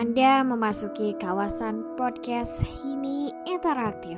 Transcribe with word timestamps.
Anda 0.00 0.40
memasuki 0.40 1.12
kawasan 1.20 1.84
podcast 2.00 2.64
Himi 2.64 3.36
Interaktif. 3.44 4.16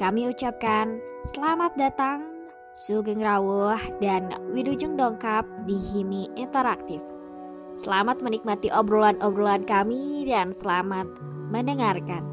Kami 0.00 0.32
ucapkan 0.32 0.96
selamat 1.28 1.76
datang, 1.76 2.24
Sugeng 2.72 3.20
Rawuh, 3.20 3.76
dan 4.00 4.32
Widujeng 4.56 4.96
Dongkap 4.96 5.44
di 5.68 5.76
Himi 5.76 6.32
Interaktif. 6.32 7.04
Selamat 7.76 8.24
menikmati 8.24 8.72
obrolan-obrolan 8.72 9.68
kami 9.68 10.24
dan 10.24 10.48
selamat 10.48 11.04
mendengarkan. 11.52 12.24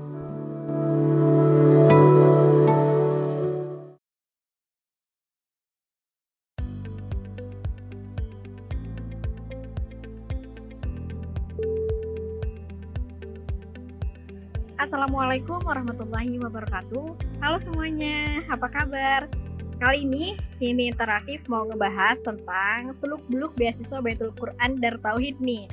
Assalamualaikum 15.29 15.61
warahmatullahi 15.61 16.35
wabarakatuh. 16.41 17.07
Halo 17.37 17.57
semuanya, 17.61 18.41
apa 18.49 18.65
kabar? 18.65 19.29
Kali 19.77 20.01
ini 20.01 20.33
Himi 20.57 20.89
Interaktif 20.89 21.45
mau 21.45 21.69
ngebahas 21.69 22.17
tentang 22.17 22.89
seluk-beluk 22.97 23.53
beasiswa 23.53 24.01
Baitul 24.01 24.33
Quran 24.33 24.81
Dar 24.81 24.97
Tauhid 24.97 25.37
nih. 25.37 25.69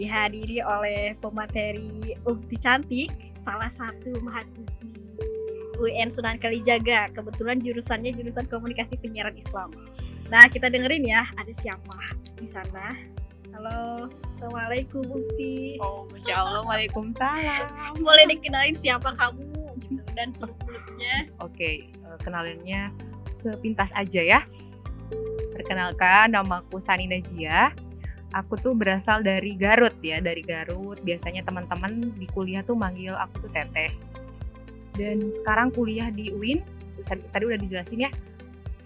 Dihadiri 0.00 0.64
oleh 0.64 1.12
pemateri 1.20 2.16
Ukti 2.24 2.56
Cantik, 2.56 3.12
salah 3.36 3.68
satu 3.68 4.16
mahasiswi 4.24 4.88
UN 5.76 6.08
Sunan 6.08 6.40
Kalijaga. 6.40 7.12
Kebetulan 7.12 7.60
jurusannya 7.60 8.16
jurusan 8.16 8.48
komunikasi 8.48 8.96
penyiaran 8.96 9.36
Islam. 9.36 9.76
Nah, 10.32 10.48
kita 10.48 10.72
dengerin 10.72 11.04
ya, 11.04 11.28
ada 11.36 11.52
siapa 11.52 12.16
di 12.40 12.48
sana. 12.48 13.15
Assalamualaikum 14.36 15.02
Ukti. 15.08 15.80
Oh, 15.80 16.04
Masya 16.12 16.34
Allah, 16.36 16.62
Waalaikumsalam. 16.68 17.98
Boleh 17.98 18.24
dikenalin 18.28 18.76
siapa 18.76 19.16
kamu 19.16 19.48
gitu, 19.88 20.02
dan 20.12 20.30
seluk-beluknya. 20.36 21.32
Oke, 21.40 21.88
eh, 21.88 22.18
kenalinnya 22.20 22.92
sepintas 23.40 23.90
aja 23.96 24.20
ya. 24.22 24.40
Perkenalkan, 25.56 26.36
namaku 26.36 26.76
Sani 26.76 27.08
Najia. 27.08 27.72
Aku 28.34 28.60
tuh 28.60 28.76
berasal 28.76 29.24
dari 29.24 29.56
Garut 29.56 29.96
ya, 30.04 30.20
dari 30.20 30.44
Garut. 30.44 31.00
Biasanya 31.00 31.46
teman-teman 31.46 32.12
di 32.20 32.26
kuliah 32.28 32.60
tuh 32.60 32.76
manggil 32.76 33.16
aku 33.16 33.48
tuh 33.48 33.50
Teteh. 33.54 33.88
Dan 34.94 35.32
sekarang 35.32 35.72
kuliah 35.72 36.12
di 36.12 36.32
UIN, 36.32 36.60
tadi 37.08 37.22
tadi 37.32 37.44
udah 37.48 37.58
dijelasin 37.60 38.04
ya, 38.04 38.10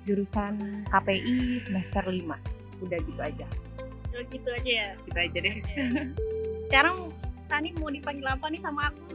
jurusan 0.07 0.87
KPI 0.87 1.59
semester 1.59 2.07
5. 2.07 2.39
Udah 2.85 2.99
gitu 3.03 3.21
aja. 3.21 3.47
Gitu 4.29 4.49
aja 4.51 4.71
ya. 4.71 4.89
Gitu 5.09 5.19
aja 5.19 5.39
deh. 5.41 5.57
Sekarang 6.69 6.97
Sani 7.47 7.75
mau 7.81 7.91
dipanggil 7.91 8.27
apa 8.29 8.47
nih 8.47 8.61
sama 8.63 8.93
aku? 8.93 9.11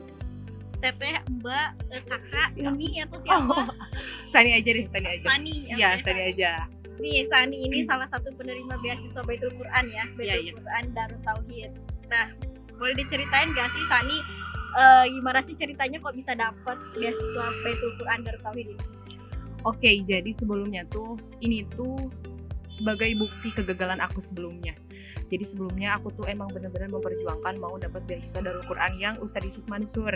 Teteh, 0.84 1.24
Mbak, 1.40 1.70
eh, 1.88 2.04
Kakak, 2.04 2.50
Uni 2.60 3.00
atau 3.00 3.18
siapa? 3.24 3.48
Oh, 3.48 3.68
Sani 4.34 4.60
aja 4.60 4.70
deh, 4.76 4.86
Sani 4.92 5.08
aja. 5.08 5.26
Sani. 5.26 5.56
Iya, 5.72 5.88
oke, 5.96 6.04
Sani 6.04 6.22
aja. 6.36 6.52
Nih, 7.00 7.24
Sani 7.32 7.58
ini 7.64 7.88
salah 7.88 8.08
satu 8.12 8.32
penerima 8.36 8.76
beasiswa 8.84 9.24
Baitul 9.24 9.56
Quran 9.56 9.86
ya, 9.88 10.04
Baitul 10.16 10.28
Iya, 10.28 10.36
iya. 10.40 10.52
Quran 10.52 10.84
Darut 10.92 11.22
Tauhid. 11.24 11.72
Nah, 12.12 12.28
boleh 12.76 12.96
diceritain 13.00 13.50
gak 13.56 13.72
sih 13.72 13.84
Sani 13.88 14.18
eh, 14.76 15.06
gimana 15.16 15.40
sih 15.40 15.56
ceritanya 15.56 15.98
kok 16.04 16.16
bisa 16.16 16.36
dapat 16.36 16.78
beasiswa 16.96 17.46
Baitul 17.64 17.92
Quran 18.00 18.20
Darut 18.28 18.44
Tauhid 18.44 18.68
ini? 18.76 18.86
Oke, 19.66 19.92
jadi 20.06 20.30
sebelumnya 20.30 20.86
tuh 20.94 21.18
ini 21.42 21.66
tuh 21.74 21.98
sebagai 22.70 23.10
bukti 23.16 23.50
kegagalan 23.56 24.04
aku 24.04 24.20
sebelumnya. 24.22 24.76
Jadi 25.26 25.44
sebelumnya 25.46 25.98
aku 25.98 26.14
tuh 26.14 26.26
emang 26.30 26.52
bener-bener 26.54 26.90
memperjuangkan 26.94 27.58
mau 27.58 27.76
dapat 27.82 28.06
beasiswa 28.06 28.40
Darul 28.42 28.66
Quran 28.70 28.94
yang 29.02 29.16
Ustadz 29.22 29.50
Yusuf 29.50 29.66
Mansur. 29.66 30.14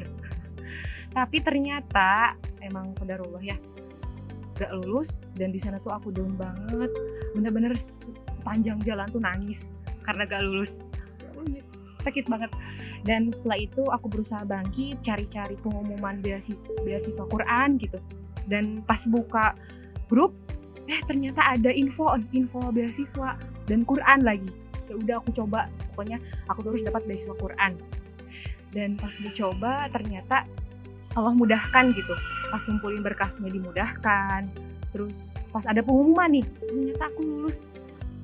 Tapi 1.17 1.37
ternyata 1.41 2.37
emang 2.61 2.93
kodarullah 2.93 3.41
ya 3.41 3.57
gak 4.59 4.75
lulus 4.75 5.23
dan 5.39 5.55
di 5.55 5.59
sana 5.63 5.79
tuh 5.79 5.95
aku 5.95 6.11
down 6.11 6.35
banget. 6.35 6.91
Bener-bener 7.33 7.73
se- 7.79 8.11
sepanjang 8.35 8.77
jalan 8.83 9.07
tuh 9.09 9.23
nangis 9.23 9.71
karena 10.03 10.27
gak 10.27 10.43
lulus. 10.45 10.83
Sakit 12.03 12.27
banget. 12.31 12.51
Dan 13.03 13.31
setelah 13.31 13.59
itu 13.59 13.83
aku 13.87 14.11
berusaha 14.11 14.43
bangkit, 14.43 14.99
cari-cari 15.03 15.55
pengumuman 15.59 16.19
beasiswa, 16.19 16.71
beasiswa 16.83 17.23
Quran 17.27 17.79
gitu. 17.79 17.99
Dan 18.47 18.83
pas 18.83 19.03
buka 19.07 19.55
grup, 20.11 20.35
eh 20.87 20.99
ternyata 21.07 21.43
ada 21.43 21.71
info, 21.71 22.07
info 22.35 22.59
beasiswa 22.71 23.39
dan 23.67 23.87
Quran 23.87 24.19
lagi. 24.23 24.51
Ya 24.89 24.95
udah 24.97 25.15
aku 25.21 25.29
coba, 25.37 25.69
pokoknya 25.93 26.17
aku 26.49 26.59
terus 26.65 26.81
dapat 26.81 27.05
beasiswa 27.05 27.35
Quran. 27.37 27.77
Dan 28.69 28.97
pas 28.97 29.13
dicoba 29.17 29.89
ternyata 29.89 30.45
Allah 31.17 31.33
mudahkan 31.33 31.93
gitu. 31.93 32.13
Pas 32.49 32.61
ngumpulin 32.65 33.01
berkasnya 33.01 33.49
dimudahkan. 33.49 34.49
Terus 34.89 35.33
pas 35.53 35.65
ada 35.69 35.85
pengumuman 35.85 36.29
nih, 36.33 36.45
ternyata 36.65 37.13
aku 37.13 37.21
lulus 37.21 37.65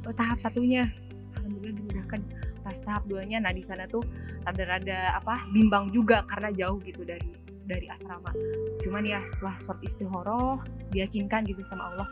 eh, 0.06 0.16
tahap 0.18 0.38
satunya. 0.42 0.90
Alhamdulillah 1.38 1.78
dimudahkan. 1.78 2.22
Pas 2.66 2.78
tahap 2.82 3.06
duanya, 3.06 3.38
nah 3.38 3.54
di 3.54 3.62
sana 3.62 3.86
tuh 3.86 4.02
rada-rada 4.42 5.14
apa 5.18 5.46
bimbang 5.54 5.94
juga 5.94 6.26
karena 6.30 6.50
jauh 6.54 6.82
gitu 6.82 7.06
dari 7.06 7.46
dari 7.66 7.90
asrama. 7.90 8.34
Cuman 8.82 9.06
ya 9.06 9.22
setelah 9.26 9.58
short 9.62 9.82
istihoroh 9.82 10.62
diyakinkan 10.94 11.46
gitu 11.46 11.62
sama 11.66 11.94
Allah 11.94 12.10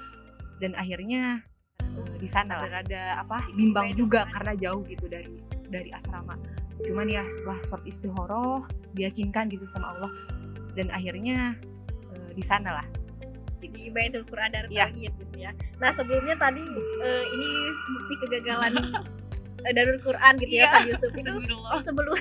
dan 0.62 0.74
akhirnya 0.78 1.42
di 2.18 2.26
sana 2.26 2.64
lah 2.64 2.70
rada 2.82 3.20
apa 3.20 3.44
bimbang 3.54 3.92
juga 3.94 4.26
karena 4.32 4.54
jauh 4.56 4.82
gitu 4.88 5.06
dari 5.08 5.30
dari 5.68 5.90
asrama. 5.92 6.38
Cuman 6.82 7.06
ya 7.08 7.22
setelah 7.28 7.60
short 7.66 7.84
istihoroh 7.84 8.66
diyakinkan 8.94 9.50
gitu 9.50 9.66
sama 9.70 9.94
Allah 9.96 10.12
dan 10.74 10.90
akhirnya 10.90 11.54
eh, 12.12 12.32
di 12.34 12.44
sana 12.44 12.82
lah. 12.82 12.88
di 13.64 13.88
Baitul 13.88 14.28
Quran 14.28 14.52
Iya. 14.68 14.92
Tauhid 14.92 15.14
gitu 15.24 15.36
ya. 15.40 15.52
Nah 15.80 15.96
sebelumnya 15.96 16.36
tadi 16.36 16.60
eh, 17.00 17.24
ini 17.32 17.48
bukti 17.96 18.14
kegagalan 18.20 18.76
eh, 19.64 19.72
Darul 19.72 20.04
Quran 20.04 20.34
gitu 20.36 20.52
ya 20.52 20.68
Iya. 20.68 20.68
San 20.68 20.84
Yusuf 20.92 21.12
itu 21.16 21.32
sebelum 21.80 22.12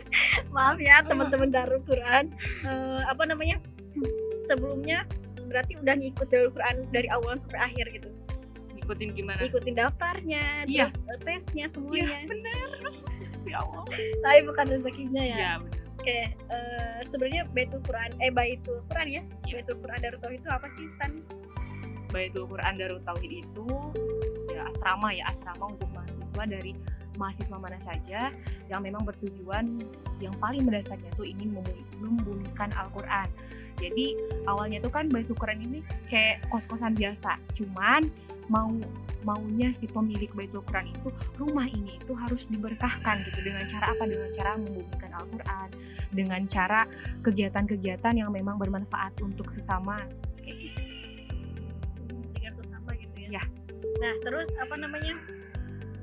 maaf 0.54 0.76
ya 0.76 1.00
teman-teman 1.00 1.48
Darul 1.48 1.80
Quran 1.88 2.28
Eh, 2.60 3.00
apa 3.08 3.24
namanya 3.24 3.56
sebelumnya 4.44 5.08
berarti 5.48 5.80
udah 5.80 5.94
ngikut 5.96 6.28
Darul 6.28 6.52
Quran 6.52 6.76
dari 6.92 7.08
awal 7.08 7.40
sampai 7.40 7.60
akhir 7.72 7.86
gitu 7.92 8.08
Ikutin 8.92 9.08
gimana? 9.14 9.40
ikutin 9.40 9.74
daftarnya 9.74 10.44
Iya. 10.64 10.84
terus 10.84 10.94
tesnya 11.22 11.66
semuanya 11.66 12.28
bener. 12.28 12.68
Ya 13.42 13.58
Allah. 13.58 13.82
tapi 14.22 14.38
bukan 14.44 14.66
rezekinya 14.68 15.18
ya 15.20 15.36
Ya 15.36 15.52
bener. 15.58 15.80
oke 15.94 16.18
eh, 16.28 16.98
sebenarnya 17.06 17.42
Baitul 17.48 17.80
Quran 17.82 18.10
eh 18.18 18.30
Baitul 18.30 18.78
Quran 18.86 19.08
ya 19.10 19.22
Iya. 19.42 19.52
Baitul 19.58 19.76
Quran 19.78 19.98
Darul 19.98 20.20
Tauhid 20.20 20.38
itu 20.38 20.50
apa 20.50 20.66
sih 20.70 20.86
San 20.96 21.12
Baitul 22.08 22.44
Quran 22.46 22.74
Darul 22.76 23.00
Tauhid 23.02 23.32
itu 23.40 23.66
ya 24.48 24.68
asrama 24.68 25.08
ya 25.10 25.24
asrama 25.26 25.64
untuk 25.68 25.88
mahasiswa 25.90 26.42
dari 26.46 26.72
mahasiswa 27.12 27.56
mana 27.56 27.78
saja 27.78 28.30
yang 28.66 28.80
memang 28.80 29.02
bertujuan 29.02 29.80
yang 30.18 30.32
paling 30.38 30.62
mendasarnya 30.62 31.08
tuh 31.12 31.24
ingin 31.24 31.52
membu- 31.52 31.76
membumikan 31.98 32.68
Al-Quran. 32.74 33.28
Jadi 33.74 34.14
awalnya 34.46 34.78
tuh 34.78 34.88
kan 34.88 35.08
Baitul 35.08 35.34
Quran 35.34 35.60
ini 35.60 35.78
kayak 36.06 36.44
kos-kosan 36.48 36.94
biasa, 36.94 37.36
cuman 37.52 38.06
mau 38.52 38.68
maunya 39.24 39.72
si 39.72 39.88
pemilik 39.88 40.28
Baitul 40.36 40.60
Quran 40.68 40.92
itu 40.92 41.08
rumah 41.40 41.64
ini 41.64 41.96
itu 41.96 42.12
harus 42.12 42.44
diberkahkan 42.52 43.24
gitu 43.32 43.40
dengan 43.40 43.64
cara 43.64 43.88
apa? 43.88 44.04
Dengan 44.04 44.30
cara 44.36 44.50
membumikan 44.60 45.10
Al-Quran, 45.16 45.68
dengan 46.12 46.40
cara 46.52 46.80
kegiatan-kegiatan 47.24 48.12
yang 48.20 48.28
memang 48.28 48.60
bermanfaat 48.60 49.16
untuk 49.24 49.48
sesama 49.48 50.04
kayak 50.44 50.68
gitu. 50.68 50.80
dengan 52.36 52.52
sesama 52.60 52.92
gitu 53.00 53.16
ya. 53.24 53.40
Ya. 53.40 53.44
Nah, 54.04 54.14
terus 54.20 54.52
apa 54.60 54.76
namanya? 54.76 55.16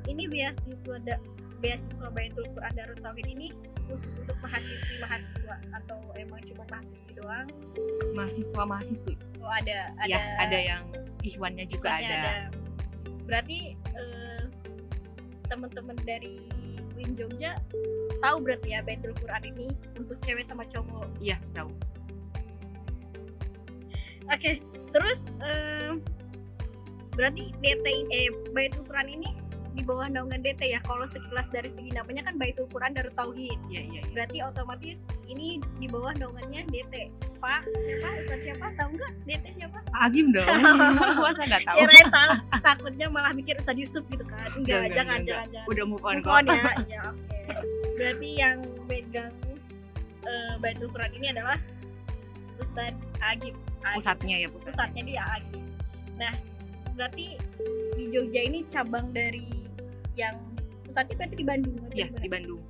Ini 0.10 0.25
beasiswa 0.25 0.98
da, 1.06 1.22
beasiswa 1.62 2.10
Baitul 2.10 2.50
Quran 2.57 2.74
Darut 2.74 2.98
Tauhid 2.98 3.30
ini 3.30 3.54
khusus 3.89 4.21
untuk 4.21 4.38
mahasiswi 4.39 5.01
mahasiswa 5.01 5.56
atau 5.74 5.97
emang 6.13 6.38
cuma 6.45 6.63
mahasiswi 6.69 7.12
doang? 7.18 7.50
mahasiswa 8.13 8.62
mahasiswi 8.63 9.13
Oh 9.41 9.50
ada 9.50 9.89
ada 9.97 10.07
ya 10.07 10.19
ada 10.38 10.57
yang 10.57 10.83
ihwannya 11.25 11.65
juga 11.65 11.97
ini 11.97 12.13
ada, 12.13 12.53
Berarti 13.25 13.59
eh, 13.74 14.44
teman-teman 15.50 15.97
dari 16.06 16.38
Win 16.94 17.18
Jogja 17.18 17.57
tahu 18.21 18.38
berarti 18.45 18.77
ya 18.77 18.86
Baitul 18.86 19.15
Quran 19.18 19.44
ini 19.56 19.68
untuk 19.97 20.19
cewek 20.21 20.45
sama 20.45 20.63
cowok. 20.69 21.09
iya 21.18 21.41
tahu 21.57 21.71
Oke, 24.30 24.62
terus 24.94 25.25
eh, 25.41 25.97
berarti 27.18 27.50
DT 27.65 27.86
eh 28.13 28.30
Baitul 28.53 28.86
Quran 28.86 29.09
ini 29.09 29.30
di 29.80 29.88
bawah 29.88 30.12
naungan 30.12 30.44
DT 30.44 30.76
ya. 30.76 30.80
Kalau 30.84 31.08
sekilas 31.08 31.48
dari 31.48 31.72
segi 31.72 31.96
namanya 31.96 32.28
kan 32.28 32.36
Baitul 32.36 32.68
Quran 32.68 32.92
Darut 32.92 33.16
Tauhid. 33.16 33.56
iya 33.72 33.81
iya 33.88 34.02
iya. 34.04 34.12
Berarti 34.12 34.38
otomatis 34.44 35.08
ini 35.31 35.64
di 35.80 35.88
bawah 35.88 36.12
naungannya 36.20 36.68
DT. 36.68 37.08
Pak, 37.40 37.64
siapa? 37.80 38.08
Ustaz 38.20 38.40
siapa? 38.44 38.66
Tahu 38.76 38.90
nggak? 39.00 39.12
DT 39.24 39.46
siapa? 39.56 39.80
Agim 39.96 40.36
dong 40.36 40.44
masa 41.24 41.44
nggak 41.48 41.64
tahu 41.64 41.78
tahu. 42.12 42.31
Takutnya 42.60 43.08
malah 43.08 43.31
mikir 43.31 43.56
Ustaz 43.56 43.80
Yusuf 43.80 44.04
gitu 44.12 44.28
kan. 44.28 44.52
Enggak, 44.60 44.92
Enggak, 44.92 44.96
jangan, 45.00 45.18
enggak. 45.24 45.44
jangan, 45.48 45.54
jangan. 45.56 45.72
udah 45.72 45.84
move 45.88 46.04
on 46.04 46.16
Move 46.20 46.28
kok 46.28 46.36
on 46.36 46.44
ya. 46.46 46.60
Iya, 46.84 47.00
oke. 47.08 47.38
berarti 47.96 48.30
yang 48.36 48.58
megang 48.92 49.34
uh, 50.28 50.54
Baitul 50.60 50.88
Quran 50.92 51.12
ini 51.16 51.28
adalah 51.32 51.58
Ustadz 52.60 53.00
Agib 53.24 53.56
Agib. 53.84 53.96
pusatnya 54.04 54.36
ya 54.44 54.48
pusat 54.52 54.75
pusatnya 54.75 55.04
di 55.08 55.16
Agib 55.16 55.64
nah 56.20 56.34
berarti 57.00 57.40
di 57.96 58.04
Jogja 58.12 58.42
ini 58.44 58.68
cabang 58.68 59.16
dari 59.16 59.59
yang 60.19 60.36
pusatnya 60.83 61.16
berarti 61.16 61.36
di 61.39 61.45
Bandung 61.48 61.77
ya 61.95 62.07
di 62.12 62.30
Bandung. 62.30 62.62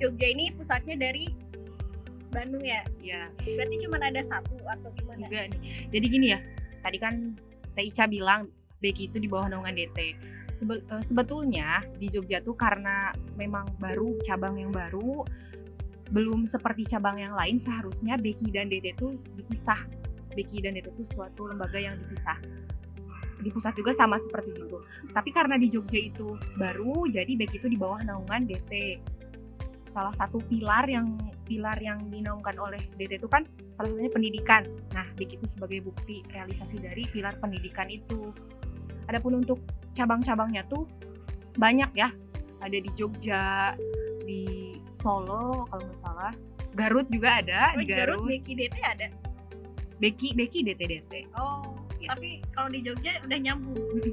Jogja 0.00 0.26
ini 0.32 0.50
pusatnya 0.56 0.96
dari 0.98 1.30
Bandung 2.34 2.64
ya? 2.66 2.82
Ya 2.98 3.30
berarti 3.38 3.76
cuma 3.86 4.02
ada 4.02 4.22
satu 4.26 4.58
atau 4.66 4.90
gimana? 4.98 5.30
Juga 5.30 5.46
nih. 5.54 5.60
Jadi 5.94 6.06
gini 6.10 6.26
ya 6.34 6.40
tadi 6.82 6.98
kan 6.98 7.38
Teh 7.78 7.86
Ica 7.86 8.10
bilang 8.10 8.50
Beki 8.80 9.12
itu 9.12 9.20
di 9.20 9.28
bawah 9.28 9.52
naungan 9.52 9.76
DT 9.76 9.98
Sebe- 10.56 10.82
eh, 10.82 11.04
sebetulnya 11.04 11.84
di 12.00 12.10
Jogja 12.10 12.42
tuh 12.42 12.56
karena 12.56 13.12
memang 13.36 13.68
baru 13.78 14.16
cabang 14.24 14.58
yang 14.58 14.72
baru 14.72 15.22
belum 16.10 16.42
seperti 16.50 16.90
cabang 16.90 17.22
yang 17.22 17.38
lain 17.38 17.62
seharusnya 17.62 18.18
Beki 18.18 18.50
dan 18.50 18.66
DT 18.66 18.98
itu 18.98 19.14
dipisah. 19.38 19.78
Beki 20.34 20.64
dan 20.66 20.74
DT 20.74 20.90
itu 20.90 21.04
suatu 21.06 21.46
lembaga 21.46 21.78
yang 21.78 21.94
dipisah 22.02 22.40
di 23.40 23.50
pusat 23.50 23.72
juga 23.76 23.96
sama 23.96 24.20
seperti 24.20 24.52
itu 24.56 24.78
tapi 25.12 25.32
karena 25.32 25.56
di 25.56 25.72
Jogja 25.72 26.00
itu 26.00 26.36
baru 26.60 27.08
jadi 27.08 27.32
Beki 27.34 27.56
itu 27.60 27.68
di 27.72 27.78
bawah 27.80 28.00
naungan 28.04 28.44
DT 28.46 29.00
salah 29.90 30.14
satu 30.14 30.38
pilar 30.46 30.86
yang 30.86 31.18
pilar 31.50 31.74
yang 31.82 31.98
dinaungkan 32.06 32.54
oleh 32.62 32.78
DT 32.94 33.18
itu 33.18 33.26
kan 33.26 33.42
salah 33.74 33.90
satunya 33.90 34.10
pendidikan. 34.14 34.62
Nah, 34.94 35.02
BIK 35.18 35.42
itu 35.42 35.46
sebagai 35.50 35.82
bukti 35.82 36.22
realisasi 36.30 36.78
dari 36.78 37.02
pilar 37.10 37.34
pendidikan 37.42 37.90
itu. 37.90 38.30
Adapun 39.10 39.42
untuk 39.42 39.58
cabang-cabangnya 39.98 40.62
tuh 40.70 40.86
banyak 41.58 41.90
ya. 41.98 42.14
Ada 42.62 42.78
di 42.78 42.90
Jogja, 42.94 43.74
di 44.22 44.78
Solo 44.94 45.66
kalau 45.66 45.82
nggak 45.82 46.00
salah. 46.06 46.32
Garut 46.78 47.10
juga 47.10 47.42
ada 47.42 47.74
oh, 47.74 47.82
di 47.82 47.86
Garut 47.90 48.22
Garut. 48.22 48.30
Beki 48.30 48.52
DT 48.54 48.76
ada 48.78 49.06
Beki 49.98 50.28
Beki 50.38 50.58
DT 50.70 50.82
DT. 50.86 51.12
oh. 51.34 51.89
Tapi 52.10 52.42
kalau 52.50 52.68
di 52.74 52.82
Jogja 52.82 53.22
udah 53.22 53.38
nyambung 53.38 53.78
Di, 54.02 54.10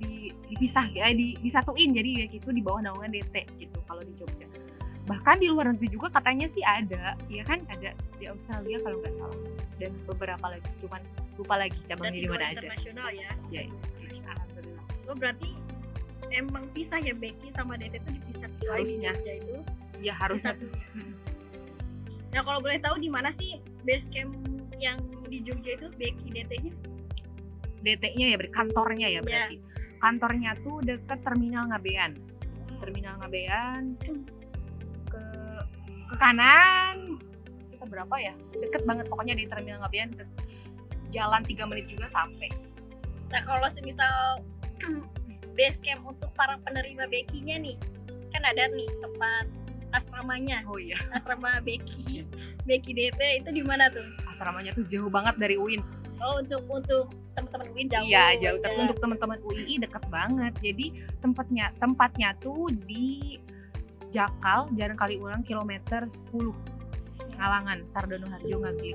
di 0.00 0.12
dipisah 0.48 0.88
ya 0.96 1.12
di, 1.12 1.36
disatuin 1.44 1.92
jadi 1.92 2.24
BK 2.24 2.40
itu 2.40 2.48
di 2.48 2.62
bawah 2.64 2.80
naungan 2.80 3.12
DT 3.12 3.44
gitu 3.60 3.78
kalau 3.84 4.00
di 4.00 4.16
Jogja. 4.16 4.48
Bahkan 5.04 5.36
di 5.36 5.52
luar 5.52 5.68
negeri 5.68 5.92
juga 5.92 6.08
katanya 6.16 6.48
sih 6.48 6.64
ada, 6.64 7.12
ya 7.28 7.44
kan 7.44 7.60
ada 7.68 7.92
di 8.16 8.24
Australia 8.24 8.80
kalau 8.80 8.96
nggak 9.04 9.14
salah 9.20 9.40
dan 9.76 9.92
beberapa 10.08 10.46
lagi 10.48 10.70
cuman 10.80 11.02
lupa 11.36 11.54
lagi 11.60 11.76
cabangnya 11.84 12.20
di 12.24 12.30
mana 12.30 12.44
aja. 12.48 12.56
internasional 12.62 13.08
ya 13.12 13.30
Ya, 13.52 13.62
alhamdulillah. 14.24 14.84
oh 15.10 15.16
berarti 15.18 15.50
emang 16.32 16.64
pisah 16.72 17.02
ya 17.04 17.12
Beki 17.12 17.52
sama 17.52 17.76
DT 17.76 18.00
itu 18.00 18.08
dipisah 18.16 18.48
di. 18.48 18.64
Jogja 18.64 19.32
itu 19.36 19.56
Ya 20.00 20.12
harusnya 20.16 20.56
Satu. 20.56 20.66
Nah 22.34 22.42
kalau 22.42 22.60
boleh 22.64 22.78
tahu 22.82 22.96
di 22.98 23.08
mana 23.12 23.30
sih 23.36 23.60
base 23.86 24.08
camp 24.10 24.32
yang 24.80 24.98
di 25.28 25.40
Jogja 25.44 25.76
itu 25.78 25.86
Beki 25.96 26.28
DT-nya? 26.34 26.72
DT-nya 27.84 28.26
ya, 28.32 28.36
ber- 28.36 28.50
kantornya 28.50 29.06
ya 29.06 29.20
berarti. 29.20 29.56
Kantornya 30.00 30.56
tuh 30.60 30.80
deket 30.80 31.20
Terminal 31.20 31.68
Ngabean. 31.68 32.16
Terminal 32.80 33.14
Ngabean 33.18 33.96
ke 35.06 35.22
ke 36.04 36.14
kanan 36.16 37.16
kita 37.70 37.84
berapa 37.84 38.14
ya? 38.18 38.34
Deket 38.52 38.82
banget 38.84 39.06
pokoknya 39.08 39.34
di 39.34 39.44
Terminal 39.44 39.80
Ngabean 39.80 40.12
ke 40.12 40.24
jalan 41.08 41.40
3 41.40 41.70
menit 41.70 41.86
juga 41.86 42.08
sampai. 42.10 42.48
Nah 43.28 43.40
kalau 43.44 43.68
semisal 43.68 44.40
base 45.56 45.78
camp 45.80 46.02
untuk 46.04 46.28
para 46.34 46.58
penerima 46.60 47.06
Bekinya 47.06 47.56
nih, 47.56 47.76
kan 48.34 48.42
ada 48.42 48.66
nih 48.68 48.90
tempat 48.98 49.46
asramanya, 49.94 50.66
Oh 50.66 50.74
iya, 50.74 50.98
asrama 51.14 51.62
Beki, 51.62 52.26
Beki 52.66 52.90
DT 52.92 53.20
itu 53.40 53.50
di 53.54 53.62
mana 53.62 53.86
tuh? 53.88 54.02
asramanya 54.26 54.74
tuh 54.74 54.82
jauh 54.90 55.06
banget 55.06 55.38
dari 55.38 55.54
UIN. 55.54 55.78
Oh 56.24 56.40
untuk 56.40 56.64
untuk 56.72 57.04
teman-teman 57.36 57.68
Win 57.76 57.86
jauh. 57.92 58.06
Iya, 58.08 58.24
jauh. 58.40 58.58
Ya. 58.64 58.70
untuk 58.80 58.96
teman-teman 58.96 59.38
UII 59.44 59.74
deket 59.84 60.04
banget. 60.08 60.52
Jadi 60.64 60.86
tempatnya 61.20 61.68
tempatnya 61.76 62.32
tuh 62.40 62.72
di 62.88 63.36
Jakal, 64.08 64.70
Jalan 64.78 64.96
Kali 64.96 65.20
Ulang 65.20 65.44
kilometer 65.44 66.06
10. 66.32 66.54
Ngalangan, 67.34 67.82
Sardono 67.90 68.30
Harjo 68.30 68.62
Ngaglik, 68.62 68.94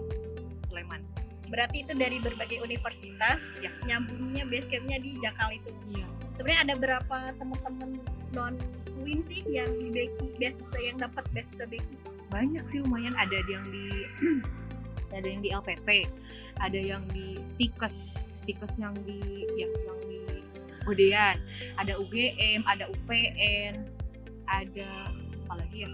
Sleman. 0.71 1.03
Berarti 1.51 1.83
itu 1.83 1.91
dari 1.97 2.17
berbagai 2.23 2.63
universitas, 2.63 3.41
Ya. 3.59 3.67
nyambungnya 3.83 4.47
base 4.47 4.69
campnya 4.71 4.97
di 4.97 5.19
Jakal 5.19 5.59
itu. 5.59 5.69
Iya. 5.91 6.07
Sebenarnya 6.39 6.61
ada 6.71 6.75
berapa 6.79 7.17
teman-teman 7.35 7.89
non 8.31 8.55
Win 9.03 9.19
sih 9.27 9.43
yang 9.47 9.67
di 9.75 9.91
Beki 9.91 10.39
beasiswa 10.39 10.79
yang 10.79 10.97
dapat 10.99 11.27
beasiswa 11.35 11.67
Beki? 11.67 11.95
Banyak 12.31 12.63
sih 12.71 12.79
lumayan 12.79 13.11
ada 13.19 13.37
yang 13.47 13.63
di 13.67 14.07
ada 15.13 15.27
yang 15.27 15.41
di 15.41 15.49
LPP, 15.49 16.05
ada 16.61 16.79
yang 16.79 17.03
di 17.13 17.39
Stikes, 17.45 18.13
Stikes 18.41 18.73
yang 18.77 18.93
di 19.03 19.45
ya 19.57 19.67
yang 19.67 19.99
di 20.05 20.19
Godean, 20.85 21.37
ada 21.77 21.93
UGM, 22.01 22.65
ada 22.65 22.89
UPN, 22.89 23.85
ada 24.49 24.89
apa 25.45 25.53
lagi 25.61 25.85
ya? 25.85 25.89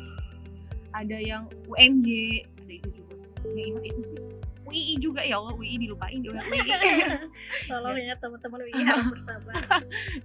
Ada 0.95 1.17
yang 1.19 1.43
UMY, 1.67 2.47
ada 2.63 2.73
itu 2.79 2.89
juga. 3.03 3.19
Yang 3.51 3.65
ingat 3.67 3.83
itu 3.91 4.01
sih. 4.13 4.19
UII 4.65 4.97
juga 4.97 5.21
ya 5.21 5.37
Allah, 5.37 5.53
UII 5.53 5.77
dilupain 5.77 6.19
juga 6.25 6.41
UII. 6.47 6.73
Tolong 7.69 7.97
ya 8.01 8.15
teman-teman 8.17 8.59
UI 8.65 8.81
harus 8.89 9.07
bersabar. 9.13 9.53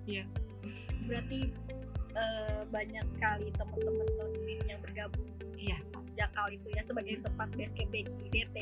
Iya. 0.08 0.24
Berarti 1.04 1.40
eh, 2.16 2.60
banyak 2.72 3.04
sekali 3.10 3.52
teman-teman 3.58 4.06
non 4.16 4.32
yang 4.64 4.80
bergabung 4.80 5.28
Iya. 5.60 5.78
Jakal 6.20 6.46
itu 6.52 6.68
ya 6.76 6.82
sebagai 6.84 7.24
tempat 7.24 7.48
base 7.56 7.72
camp 7.72 7.88
Beki 7.88 8.28
DT. 8.28 8.56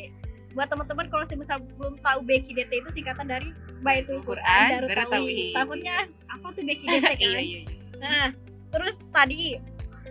Buat 0.55 0.71
teman-teman 0.71 1.11
kalau 1.11 1.27
misal 1.35 1.59
belum 1.77 1.99
tahu 1.99 2.19
Beki 2.23 2.55
DT 2.55 2.73
itu 2.87 2.91
singkatan 2.95 3.27
dari 3.27 3.51
Baitul 3.83 4.23
Quran 4.23 4.87
Darut 4.87 5.11
Tauhid. 5.11 5.55
Takutnya 5.59 5.95
apa 6.31 6.47
tuh 6.55 6.63
Beki 6.63 6.87
DT 6.87 7.03
kan? 7.03 7.17
Iya, 7.19 7.41
iya, 7.43 7.61
iya. 7.67 7.79
Nah, 7.99 8.27
terus 8.71 9.03
tadi 9.11 9.59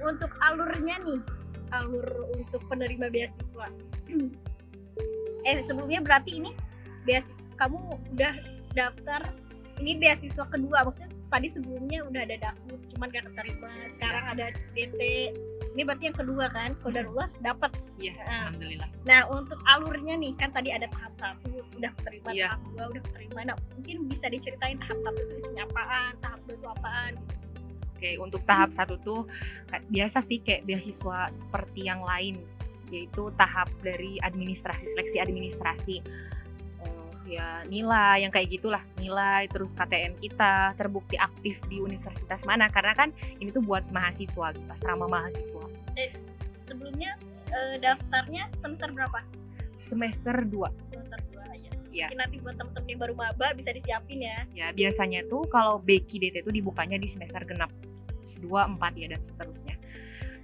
untuk 0.04 0.30
alurnya 0.44 1.00
nih, 1.08 1.20
alur 1.72 2.36
untuk 2.36 2.62
penerima 2.68 3.08
beasiswa. 3.08 3.72
eh 5.48 5.64
sebelumnya 5.64 6.04
berarti 6.04 6.44
ini 6.44 6.52
beas 7.08 7.32
kamu 7.56 7.80
udah 8.14 8.36
daftar 8.76 9.22
ini 9.80 9.96
beasiswa 9.96 10.44
kedua 10.50 10.84
maksudnya 10.84 11.16
tadi 11.32 11.48
sebelumnya 11.48 12.04
udah 12.04 12.22
ada 12.28 12.52
dakut 12.52 12.82
cuman 12.98 13.08
gak 13.08 13.30
keterima 13.30 13.70
sekarang 13.94 14.26
ada 14.28 14.46
DT 14.74 15.00
ini 15.72 15.86
berarti 15.86 16.10
yang 16.10 16.18
kedua 16.18 16.50
kan 16.50 16.74
kodarullah 16.82 17.30
dapat 17.40 17.70
Iya, 17.96 18.18
Nah. 18.20 18.50
alhamdulillah. 18.50 18.90
nah 19.06 19.22
untuk 19.30 19.62
alurnya 19.64 20.18
nih 20.18 20.34
kan 20.34 20.50
tadi 20.50 20.70
ada 20.70 20.90
tahap 20.90 21.14
satu 21.14 21.62
udah 21.72 21.94
keterima 21.96 22.30
Iya. 22.34 22.48
tahap 22.52 22.62
dua 22.68 22.84
udah 22.90 23.04
keterima 23.06 23.40
nah 23.46 23.56
mungkin 23.72 23.96
bisa 24.10 24.26
diceritain 24.28 24.78
tahap 24.78 24.98
satu 25.00 25.18
itu 25.20 25.34
isinya 25.38 25.64
apaan 25.68 26.14
tahap 26.20 26.40
dua 26.44 26.56
itu 26.56 26.68
apaan 26.68 27.14
Oke, 27.94 28.14
untuk 28.18 28.42
tahap 28.44 28.70
satu 28.72 28.98
tuh 29.00 29.26
biasa 29.90 30.22
sih 30.22 30.38
kayak 30.38 30.66
beasiswa 30.66 31.34
seperti 31.34 31.90
yang 31.90 32.06
lain, 32.06 32.38
yaitu 32.94 33.34
tahap 33.34 33.74
dari 33.82 34.22
administrasi 34.22 34.86
seleksi 34.88 35.18
administrasi. 35.18 36.06
Eh, 37.28 37.36
ya 37.36 37.60
nilai 37.68 38.24
yang 38.24 38.32
kayak 38.32 38.48
gitulah 38.56 38.84
nilai 38.96 39.52
terus 39.52 39.76
KTM 39.76 40.16
kita 40.16 40.72
terbukti 40.80 41.20
aktif 41.20 41.60
di 41.68 41.84
universitas 41.84 42.40
mana 42.48 42.72
karena 42.72 42.96
kan 42.96 43.10
ini 43.44 43.52
tuh 43.52 43.60
buat 43.60 43.84
mahasiswa 43.92 44.56
gitu, 44.56 44.68
asrama 44.72 45.12
mahasiswa. 45.12 45.68
Sebelumnya 46.64 47.20
eh, 47.52 47.76
daftarnya 47.84 48.48
semester 48.64 48.88
berapa? 48.96 49.20
Semester 49.76 50.48
2 50.48 50.90
semester 50.90 51.20
dua 51.30 51.46
ya 51.54 51.72
Iya. 51.88 52.14
Mungkin 52.14 52.20
nanti 52.22 52.38
buat 52.46 52.56
temen-temen 52.62 52.90
yang 52.94 53.02
baru 53.02 53.14
maba 53.18 53.48
bisa 53.58 53.74
disiapin 53.74 54.22
ya. 54.22 54.46
Ya 54.54 54.68
biasanya 54.70 55.26
tuh 55.26 55.50
kalau 55.50 55.82
Beki 55.82 56.22
DT 56.22 56.46
itu 56.46 56.52
dibukanya 56.54 56.96
di 57.02 57.10
semester 57.10 57.42
genap. 57.42 57.74
2, 58.38 58.46
4 58.46 59.02
ya 59.02 59.10
dan 59.10 59.18
seterusnya. 59.18 59.76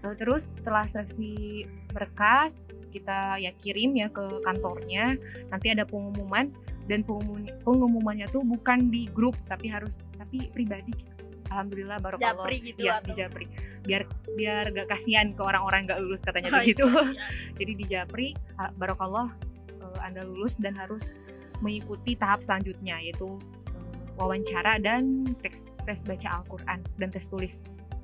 Eh, 0.04 0.16
terus 0.18 0.50
setelah 0.50 0.84
seleksi 0.90 1.64
berkas 1.94 2.66
kita 2.90 3.38
ya 3.38 3.54
kirim 3.62 3.94
ya 3.94 4.10
ke 4.10 4.42
kantornya. 4.42 5.14
Nanti 5.54 5.70
ada 5.70 5.86
pengumuman 5.86 6.50
dan 6.86 7.00
pengumuman 7.02 7.48
pengumumannya 7.62 8.28
tuh 8.28 8.42
bukan 8.42 8.88
di 8.88 9.08
grup 9.08 9.36
tapi 9.46 9.68
harus 9.68 10.04
tapi 10.14 10.48
pribadi 10.50 10.92
gitu. 10.94 11.12
Alhamdulillah 11.46 12.00
barokallah 12.00 12.50
gitu 12.50 12.82
ya 12.82 12.98
atau 12.98 13.08
di 13.08 13.14
Japri. 13.14 13.46
Biar 13.84 14.02
biar 14.34 14.64
gak 14.70 14.90
kasihan 14.90 15.30
ke 15.30 15.40
orang-orang 15.40 15.86
gak 15.86 16.00
lulus 16.00 16.22
katanya 16.22 16.50
Oh, 16.50 16.58
begitu. 16.58 16.84
iya. 16.84 17.24
jadi 17.60 17.72
di 17.74 17.86
Japri 17.86 18.28
ah, 18.56 18.74
barokallah 18.74 19.30
eh, 19.70 20.00
anda 20.02 20.24
lulus 20.24 20.56
dan 20.56 20.74
harus 20.74 21.20
mengikuti 21.60 22.14
tahap 22.14 22.42
selanjutnya 22.42 22.98
yaitu 22.98 23.38
eh, 23.70 23.86
wawancara 24.16 24.76
dan 24.78 25.24
tes 25.40 25.78
tes 25.80 26.02
baca 26.02 26.42
Al-Quran 26.42 26.80
dan 26.98 27.08
tes 27.08 27.24
tulis. 27.26 27.54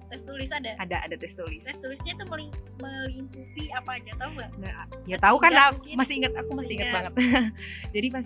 Tes 0.09 0.21
tulis 0.21 0.49
ada? 0.49 0.73
Ada 0.77 1.05
ada 1.05 1.15
tes 1.15 1.33
tulis. 1.33 1.61
Tes 1.61 1.77
tulisnya 1.77 2.13
tuh 2.15 2.27
meling- 2.27 2.53
melingkupi 2.77 3.69
apa 3.71 3.97
aja 3.97 4.11
tau 4.15 4.29
nggak 4.31 4.49
Nah, 4.57 4.85
ya 5.05 5.17
tahu 5.17 5.37
kan 5.37 5.53
aku 5.55 5.85
masih 5.93 6.13
ingat 6.17 6.33
aku 6.33 6.51
masih 6.53 6.73
ingat 6.75 6.87
ingat. 6.87 6.95
banget. 6.97 7.13
Jadi 7.95 8.07
pas 8.09 8.25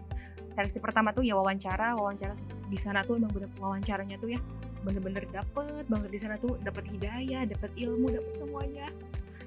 seleksi 0.54 0.80
pertama 0.80 1.10
tuh 1.12 1.26
ya 1.26 1.34
wawancara 1.34 1.98
wawancara 1.98 2.38
di 2.70 2.78
sana 2.78 3.02
tuh 3.02 3.18
emang 3.18 3.34
bener 3.34 3.50
wawancaranya 3.58 4.18
tuh 4.22 4.38
ya 4.38 4.40
bener-bener 4.84 5.24
dapet 5.32 5.84
banget 5.88 6.10
di 6.12 6.20
sana 6.20 6.36
tuh 6.38 6.60
dapet 6.62 6.84
hidayah 6.92 7.48
dapet 7.48 7.72
ilmu 7.80 8.12
dapet 8.12 8.34
semuanya. 8.38 8.88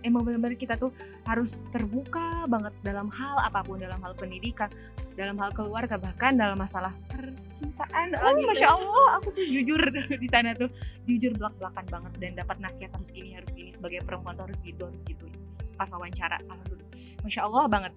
Emang 0.04 0.22
bener-bener 0.22 0.54
kita 0.54 0.78
tuh 0.78 0.94
harus 1.26 1.66
terbuka 1.74 2.46
banget 2.46 2.70
dalam 2.86 3.10
hal 3.10 3.42
apa 3.42 3.64
pun 3.66 3.80
dalam 3.80 3.98
hal 4.00 4.14
pendidikan 4.14 4.70
dalam 5.18 5.34
hal 5.40 5.50
keluarga 5.50 5.98
bahkan 5.98 6.36
dalam 6.38 6.54
masalah 6.54 6.94
percintaan. 7.10 8.14
Oh, 8.22 8.30
gitu. 8.36 8.46
masya 8.46 8.68
allah. 8.70 9.06
Aku 9.18 9.34
tuh 9.34 9.44
jujur 9.44 9.80
di 10.22 10.28
sana 10.30 10.54
tuh 10.54 10.70
jujur 11.10 11.34
belak 11.34 11.58
belakan 11.58 11.84
banget 11.90 12.12
dan 12.22 12.32
dapat 12.38 12.56
nasihat 12.62 12.92
harus 12.94 13.10
gini 13.10 13.34
harus 13.34 13.50
gini 13.50 13.70
sebagai 13.74 14.04
perempuan 14.06 14.38
tuh 14.38 14.46
harus 14.46 14.58
gitu 14.62 14.82
harus 14.86 15.02
gitu. 15.04 15.26
Pas 15.74 15.90
wawancara 15.90 16.38
alhamdulillah. 16.44 16.90
Masya 17.26 17.40
allah 17.42 17.64
banget 17.66 17.92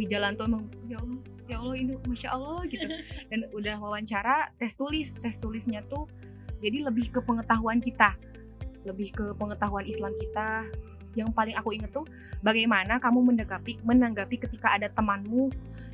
di 0.00 0.08
jalan 0.08 0.32
tuh 0.32 0.48
emang 0.48 0.64
ya 0.88 0.96
allah 0.96 1.20
ya 1.44 1.56
allah 1.60 1.76
ini 1.76 1.92
masya 2.08 2.28
allah 2.32 2.64
gitu. 2.64 2.88
Dan 3.30 3.44
udah 3.52 3.76
wawancara 3.76 4.48
tes 4.56 4.72
tulis 4.72 5.12
tes 5.20 5.36
tulisnya 5.36 5.84
tuh 5.92 6.08
jadi 6.64 6.88
lebih 6.88 7.12
ke 7.12 7.20
pengetahuan 7.20 7.84
kita 7.84 8.16
lebih 8.84 9.12
ke 9.12 9.24
pengetahuan 9.36 9.84
Islam 9.84 10.12
kita. 10.16 10.64
Yang 11.18 11.34
paling 11.34 11.56
aku 11.58 11.74
inget 11.74 11.90
tuh 11.90 12.06
bagaimana 12.40 13.02
kamu 13.02 13.34
mendekapi 13.34 13.82
menanggapi 13.82 14.38
ketika 14.38 14.78
ada 14.78 14.88
temanmu 14.94 15.50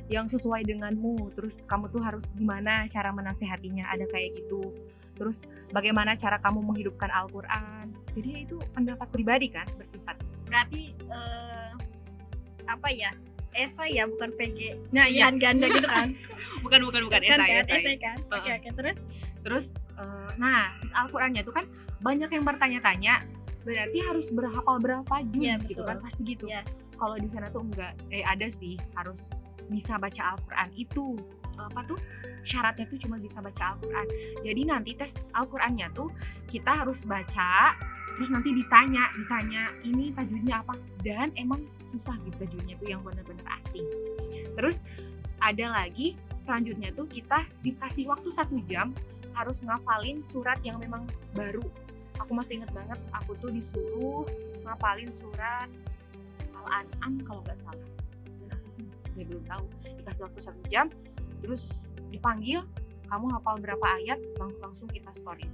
yang 0.07 0.29
sesuai 0.29 0.63
denganmu? 0.63 1.33
Terus 1.33 1.65
kamu 1.65 1.89
tuh 1.89 2.01
harus 2.05 2.31
gimana 2.37 2.85
cara 2.87 3.09
menasehatinya? 3.11 3.89
Ada 3.91 4.05
kayak 4.07 4.37
gitu. 4.37 4.71
Terus 5.17 5.41
bagaimana 5.73 6.13
cara 6.13 6.37
kamu 6.37 6.61
menghidupkan 6.61 7.09
Al-Quran? 7.09 7.89
Jadi 8.13 8.27
ya 8.29 8.39
itu 8.45 8.57
pendapat 8.77 9.09
pribadi 9.09 9.49
kan 9.49 9.65
bersifat. 9.73 10.21
Berarti 10.45 10.93
eh, 10.93 11.73
apa 12.69 12.87
ya 12.93 13.09
esai 13.57 13.89
ya 13.93 14.05
bukan 14.05 14.29
PG 14.31 14.59
nah 14.89 15.05
pilihan 15.05 15.35
ganda 15.37 15.65
gitu 15.67 15.87
kan. 15.87 16.07
Bukan 16.57 16.81
bukan 16.83 17.01
bukan. 17.05 17.21
Bukan 17.21 17.37
esai, 17.37 17.53
kan 17.53 17.65
esai. 17.69 17.77
esai 17.79 17.95
kan? 18.01 18.17
Oke 18.27 18.49
Heeh. 18.49 18.57
oke 18.59 18.69
terus? 18.73 18.97
Terus 19.45 19.65
eh, 19.93 20.29
nah 20.35 20.73
Al-Qurannya 20.91 21.41
tuh 21.41 21.53
kan 21.53 21.65
banyak 21.99 22.29
yang 22.29 22.43
bertanya-tanya 22.43 23.13
berarti 23.61 23.97
harus 24.01 24.27
berhafal 24.33 24.77
berapa 24.77 25.15
juz 25.29 25.43
Iya, 25.43 25.55
gitu 25.63 25.85
kan? 25.85 26.01
pasti 26.01 26.21
gitu. 26.25 26.49
Iya. 26.49 26.65
kalau 26.95 27.13
di 27.13 27.29
sana 27.29 27.45
tuh 27.49 27.61
enggak. 27.61 27.93
Eh 28.09 28.25
ada 28.25 28.49
sih 28.49 28.73
harus 28.93 29.21
bisa 29.69 30.01
baca 30.01 30.33
Al-Quran. 30.33 30.67
Itu 30.73 31.13
apa 31.55 31.85
tuh? 31.85 31.99
Syaratnya 32.41 32.89
tuh 32.89 32.97
cuma 33.05 33.21
bisa 33.21 33.37
baca 33.37 33.77
Al-Quran. 33.77 34.07
Jadi 34.41 34.61
nanti 34.65 34.91
tes 34.97 35.13
Al-Qurannya 35.37 35.93
tuh 35.93 36.09
kita 36.49 36.73
harus 36.73 37.05
baca 37.05 37.77
terus 38.17 38.33
nanti 38.33 38.49
ditanya 38.49 39.13
ditanya 39.13 39.69
ini 39.85 40.09
tajwidnya 40.09 40.65
apa? 40.65 40.73
Dan 41.05 41.29
emang 41.37 41.61
susah 41.93 42.17
gitu 42.25 42.33
tajwidnya 42.41 42.75
tuh 42.81 42.89
yang 42.89 43.01
bener-bener 43.05 43.45
asing. 43.61 43.85
Terus 44.57 44.81
ada 45.37 45.65
lagi 45.69 46.17
selanjutnya 46.41 46.89
tuh 46.97 47.05
kita 47.05 47.45
dikasih 47.61 48.09
waktu 48.09 48.33
satu 48.33 48.57
jam 48.65 48.89
harus 49.37 49.61
ngafalin 49.61 50.25
surat 50.25 50.57
yang 50.65 50.81
memang 50.81 51.05
baru. 51.37 51.61
Aku 52.17 52.33
masih 52.33 52.57
inget 52.57 52.73
banget 52.73 52.97
aku 53.13 53.37
tuh 53.37 53.53
disuruh 53.53 54.25
ngapalin 54.65 55.13
surat 55.13 55.69
Al-An'am 56.57 57.21
kalau 57.21 57.45
nggak 57.45 57.61
salah. 57.61 57.85
Ya 59.13 59.23
belum 59.29 59.45
tahu. 59.45 59.65
Dikasih 60.01 60.21
waktu 60.25 60.39
satu 60.41 60.61
jam 60.73 60.89
terus 61.45 61.69
dipanggil 62.09 62.65
kamu 63.13 63.29
hafal 63.29 63.61
berapa 63.61 63.85
ayat? 64.01 64.17
Lang- 64.41 64.57
langsung 64.57 64.89
kita 64.89 65.13
story 65.13 65.45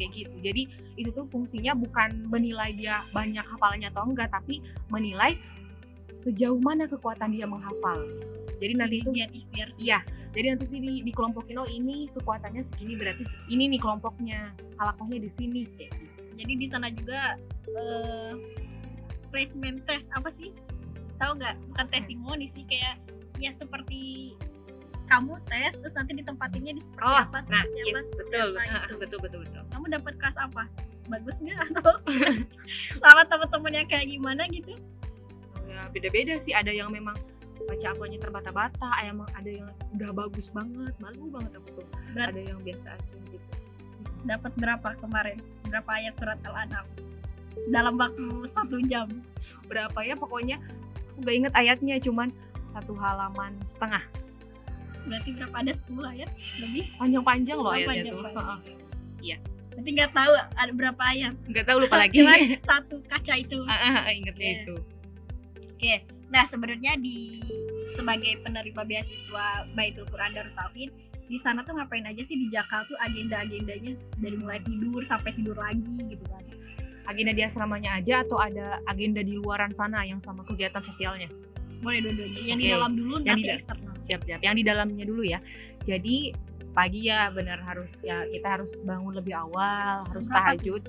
kayak 0.00 0.12
gitu. 0.16 0.36
Jadi 0.40 0.62
itu 0.96 1.10
tuh 1.12 1.28
fungsinya 1.28 1.76
bukan 1.76 2.24
menilai 2.32 2.72
dia 2.72 3.04
banyak 3.12 3.44
hafalannya 3.44 3.92
atau 3.92 4.08
enggak 4.08 4.32
tapi 4.32 4.64
menilai 4.88 5.36
sejauh 6.16 6.56
mana 6.58 6.88
kekuatan 6.88 7.36
dia 7.36 7.44
menghafal. 7.44 8.00
Jadi 8.60 8.72
nanti 8.76 8.96
itu 9.04 9.10
Ikhtiar 9.12 9.30
ikhtiar 9.32 9.68
Iya, 9.76 9.98
jadi 10.36 10.46
nanti 10.54 10.64
di, 10.68 11.02
dikelompokin 11.04 11.58
oh 11.58 11.68
ini 11.68 12.06
kekuatannya 12.14 12.62
segini 12.62 12.94
berarti 12.94 13.24
ini 13.50 13.76
nih 13.76 13.80
kelompoknya, 13.80 14.54
halakohnya 14.78 15.18
di 15.20 15.30
sini 15.30 15.66
kayak 15.74 15.92
gitu. 15.96 16.20
jadi 16.40 16.52
di 16.56 16.66
sana 16.72 16.88
juga 16.88 17.36
eh, 17.68 18.32
placement 19.28 19.84
test 19.84 20.08
apa 20.16 20.30
sih? 20.32 20.54
Tahu 21.20 21.36
nggak? 21.36 21.56
Bukan 21.72 21.86
testimoni 21.92 22.46
sih 22.52 22.64
kayak 22.64 22.96
ya 23.40 23.50
seperti 23.52 24.34
kamu 25.10 25.32
tes 25.50 25.74
terus 25.76 25.94
nanti 25.98 26.12
ditempatinnya 26.14 26.72
di 26.78 26.82
seperti 26.82 27.02
apa 27.02 27.36
nah, 27.36 27.42
seperti 27.42 27.78
apa 27.82 27.90
yes, 27.90 28.06
seperti 28.08 28.30
betul, 28.30 28.48
apa 28.54 28.62
gitu. 28.62 28.94
betul, 28.96 29.18
betul, 29.18 29.38
betul. 29.42 29.62
kamu 29.74 29.86
dapat 29.98 30.12
kelas 30.22 30.36
apa 30.38 30.62
bagus 31.10 31.36
nggak 31.42 31.58
atau 31.74 31.92
sama 33.02 33.22
teman-teman 33.26 33.72
yang 33.82 33.88
kayak 33.90 34.06
gimana 34.06 34.42
gitu 34.48 34.74
Oh, 35.60 35.66
Ya 35.68 35.86
beda-beda 35.92 36.34
sih, 36.42 36.50
ada 36.50 36.72
yang 36.74 36.90
memang 36.90 37.14
baca 37.68 37.86
akunya 37.92 38.18
terbata-bata, 38.18 38.88
ada 38.90 39.06
yang 39.12 39.20
ada 39.36 39.50
yang 39.50 39.68
udah 39.94 40.10
bagus 40.16 40.48
banget, 40.50 40.94
malu 40.98 41.28
banget 41.28 41.52
aku 41.60 41.68
tuh. 41.78 41.86
Berat. 42.16 42.32
Ada 42.32 42.40
yang 42.42 42.58
biasa 42.64 42.86
aja 42.96 43.16
gitu. 43.30 43.48
dapat 44.20 44.52
berapa 44.60 44.88
kemarin 45.00 45.40
berapa 45.64 45.90
ayat 45.96 46.12
surat 46.20 46.36
al-an'am 46.44 46.84
dalam 47.72 47.96
waktu 47.96 48.44
satu 48.44 48.76
jam 48.84 49.08
Berapa 49.70 50.02
ya 50.02 50.18
pokoknya 50.18 50.58
aku 51.14 51.18
gak 51.22 51.36
inget 51.38 51.54
ayatnya, 51.54 51.96
cuman 52.02 52.34
satu 52.74 52.92
halaman 52.98 53.54
setengah. 53.62 54.02
Berarti 55.02 55.30
berapa 55.32 55.54
ada 55.54 55.72
10 55.72 56.12
ayat 56.12 56.30
lebih 56.58 56.84
Panjang-panjang 56.94 57.56
loh 57.56 57.66
Oh, 57.66 57.72
ayatnya 57.72 58.02
tuh. 58.06 58.20
panjang-panjang. 58.20 58.58
Heeh. 59.20 59.38
berarti 59.70 59.90
nggak 59.92 60.12
tahu 60.12 60.32
ada 60.54 60.72
berapa 60.72 61.02
ayat 61.06 61.34
Nggak 61.46 61.64
tahu 61.64 61.78
lupa 61.78 61.96
lagi. 61.96 62.16
Cuman 62.18 62.38
satu 62.60 62.96
kaca 63.06 63.34
itu 63.34 63.58
Ah, 63.70 64.02
ah, 64.02 64.10
Ingetnya 64.10 64.44
Iya. 64.44 64.58
itu. 64.60 64.74
Oke, 65.70 65.94
nah 66.28 66.44
sebenarnya 66.44 66.92
di 66.96 67.40
sebagai 67.88 68.36
penerima 68.40 68.82
beasiswa 68.82 69.46
Baitul 69.72 70.04
Quran 70.06 70.30
Darut 70.30 70.52
Tauhid 70.54 70.90
di 71.24 71.38
sana 71.38 71.62
tuh 71.62 71.72
ngapain 71.72 72.02
aja 72.02 72.20
sih 72.20 72.34
di 72.34 72.46
Jakarta 72.46 72.84
tuh 72.86 72.98
agenda-agendanya 73.00 73.92
dari 74.16 74.36
mulai 74.36 74.58
tidur 74.60 75.00
sampai 75.00 75.30
tidur 75.32 75.54
lagi 75.54 75.80
gitu 76.04 76.26
kan? 76.26 76.42
agenda 77.02 77.32
di 77.32 77.42
asramanya 77.42 77.96
aja 77.96 78.22
atau 78.22 78.36
ada 78.36 78.78
agenda 78.84 79.18
di 79.18 79.34
luaran 79.34 79.72
sana 79.72 80.02
yang 80.02 80.18
sama 80.18 80.42
kegiatan 80.44 80.78
sosialnya? 80.80 81.26
Boleh 81.80 81.98
dua-duanya. 82.00 82.38
Yang 82.44 82.58
di 82.60 82.64
Oke, 82.64 82.72
dalam 82.72 82.92
dulu 82.92 83.14
yang 83.16 83.26
nanti 83.26 83.42
di 83.42 83.50
eksternal. 83.52 83.89
Siap-siap. 84.10 84.42
Yang 84.42 84.54
di 84.58 84.64
dalamnya 84.66 85.04
dulu 85.06 85.22
ya. 85.22 85.38
Jadi 85.86 86.34
pagi 86.74 87.10
ya 87.10 87.30
benar 87.30 87.58
harus 87.66 87.90
ya 88.02 88.26
kita 88.30 88.58
harus 88.58 88.70
bangun 88.82 89.14
lebih 89.14 89.34
awal, 89.38 90.02
harus 90.10 90.26
tuh? 90.26 90.34
tahajud. 90.34 90.82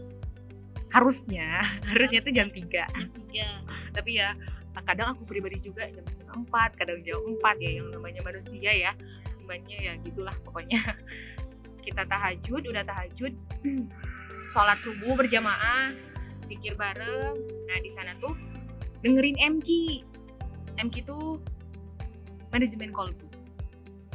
Harusnya, 0.91 1.79
harusnya 1.87 2.19
itu 2.19 2.31
jam 2.35 2.51
3. 2.51 2.67
Jam 2.67 3.07
tiga. 3.15 3.49
Tapi 3.95 4.19
ya 4.19 4.35
kadang 4.83 5.15
aku 5.15 5.23
pribadi 5.23 5.61
juga 5.63 5.87
jam 5.87 6.03
setengah 6.03 6.35
empat, 6.43 6.75
kadang 6.75 6.99
jam 7.05 7.15
empat 7.21 7.55
ya 7.63 7.79
yang 7.79 7.87
namanya 7.93 8.19
manusia 8.25 8.71
ya. 8.73 8.91
Imannya 9.39 9.77
ya 9.77 9.93
gitulah 10.01 10.35
pokoknya. 10.43 10.81
Kita 11.85 12.05
tahajud, 12.05 12.61
udah 12.67 12.83
tahajud, 12.85 13.33
sholat 14.53 14.77
subuh 14.83 15.15
berjamaah, 15.15 15.95
zikir 16.45 16.75
bareng. 16.75 17.39
Nah 17.39 17.77
di 17.79 17.89
sana 17.95 18.11
tuh 18.19 18.35
dengerin 19.05 19.39
MQ. 19.39 19.69
MQ 20.75 20.95
tuh 21.07 21.39
manajemen 22.51 22.91
kolbu. 22.91 23.27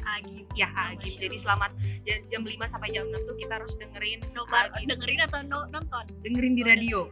Agib. 0.06 0.46
Ya 0.54 0.70
Agib. 0.70 1.18
Jadi 1.18 1.36
selamat 1.36 1.74
jam, 2.06 2.18
jam 2.30 2.42
5 2.46 2.70
sampai 2.70 2.88
jam 2.94 3.04
6 3.10 3.26
tuh 3.26 3.36
kita 3.36 3.52
harus 3.58 3.74
dengerin 3.74 4.22
Coba 4.30 4.70
Agib. 4.70 4.86
dengerin 4.94 5.20
atau 5.26 5.40
no- 5.42 5.68
nonton? 5.68 6.04
dengerin 6.22 6.54
di 6.54 6.62
radio. 6.62 7.10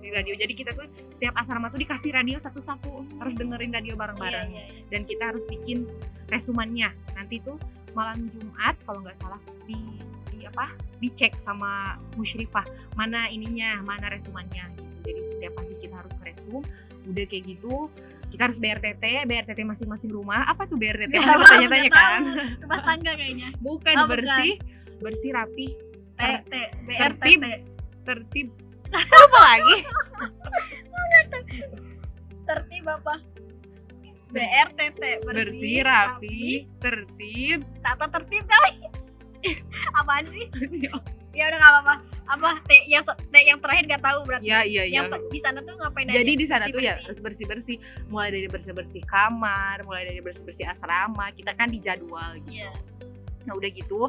Di 0.00 0.08
radio. 0.08 0.32
Jadi 0.32 0.52
kita 0.56 0.72
tuh 0.72 0.86
setiap 1.12 1.36
asrama 1.36 1.68
tuh 1.68 1.82
dikasih 1.82 2.14
radio 2.14 2.40
satu-satu. 2.40 3.20
Harus 3.20 3.34
dengerin 3.36 3.74
radio 3.74 3.98
bareng-bareng. 3.98 4.48
Iya, 4.48 4.62
iya, 4.64 4.72
iya. 4.80 4.88
Dan 4.88 5.04
kita 5.04 5.34
harus 5.34 5.44
bikin 5.50 5.84
resumannya. 6.32 6.94
Nanti 7.18 7.42
tuh 7.44 7.60
malam 7.92 8.30
Jumat 8.32 8.78
kalau 8.86 9.02
nggak 9.02 9.18
salah 9.18 9.42
di, 9.68 10.00
di 10.32 10.46
apa? 10.46 10.72
Dicek 11.02 11.36
sama 11.42 11.98
musyrifah 12.14 12.64
mana 12.96 13.28
ininya, 13.28 13.82
mana 13.84 14.08
resumannya 14.08 14.72
gitu. 14.78 14.88
Jadi 15.04 15.20
setiap 15.28 15.52
pagi 15.58 15.74
kita 15.82 15.98
harus 16.00 16.14
resum. 16.24 16.62
Udah 17.10 17.24
kayak 17.28 17.44
gitu 17.44 17.90
kita 18.30 18.42
harus 18.46 18.58
BRTT, 18.58 19.04
BRTT 19.26 19.60
masing-masing 19.62 20.10
rumah. 20.10 20.46
Apa 20.46 20.64
tuh 20.64 20.78
BRTT? 20.78 21.12
Bertanya-tanya 21.18 21.88
nggak 21.90 21.92
kan? 21.92 22.22
Rumah 22.62 22.80
tangga 22.82 23.12
kayaknya. 23.14 23.48
Bukan 23.58 23.94
Oh, 23.94 24.06
bukan. 24.06 24.12
bersih, 24.16 24.52
bersih 24.98 25.30
rapi, 25.34 25.68
T 26.14 26.22
T 26.46 26.52
BRTT. 26.84 27.00
Tertib. 27.00 27.40
tertib. 28.04 28.46
Apa 29.26 29.38
lagi? 29.38 29.76
Tertib 32.42 32.84
apa? 32.86 33.14
BRTT 34.30 35.02
Bersih, 35.26 35.82
rapi, 35.82 36.66
tertib. 36.78 37.66
tata 37.82 38.06
tertib 38.10 38.46
kali 38.46 38.78
apaan 39.98 40.26
sih 40.30 40.46
ya 41.30 41.46
udah 41.46 41.58
nggak 41.58 41.72
apa-apa 41.78 41.94
apa 42.30 42.48
T 42.62 42.70
yang 42.86 43.02
se- 43.02 43.18
T 43.26 43.34
yang 43.42 43.58
terakhir 43.58 43.84
nggak 43.90 44.02
tahu 44.02 44.18
berarti 44.22 44.46
Ya, 44.46 44.62
iya, 44.62 44.86
iya. 44.86 45.02
yang 45.02 45.10
di 45.30 45.40
sana 45.42 45.58
tuh 45.62 45.74
ngapain 45.78 46.06
Jadi 46.06 46.32
di 46.38 46.46
sana 46.46 46.64
tuh 46.66 46.78
ya 46.78 46.94
harus 47.02 47.18
bersih-bersih, 47.18 47.76
mulai 48.06 48.30
dari 48.30 48.46
bersih-bersih 48.46 49.02
kamar, 49.02 49.82
mulai 49.82 50.06
dari 50.06 50.22
bersih-bersih 50.22 50.70
asrama. 50.70 51.34
Kita 51.34 51.58
kan 51.58 51.66
di 51.70 51.82
jadwal 51.82 52.38
gitu. 52.46 52.62
Iya. 52.62 52.70
Nah, 53.50 53.58
udah 53.58 53.70
gitu 53.70 54.06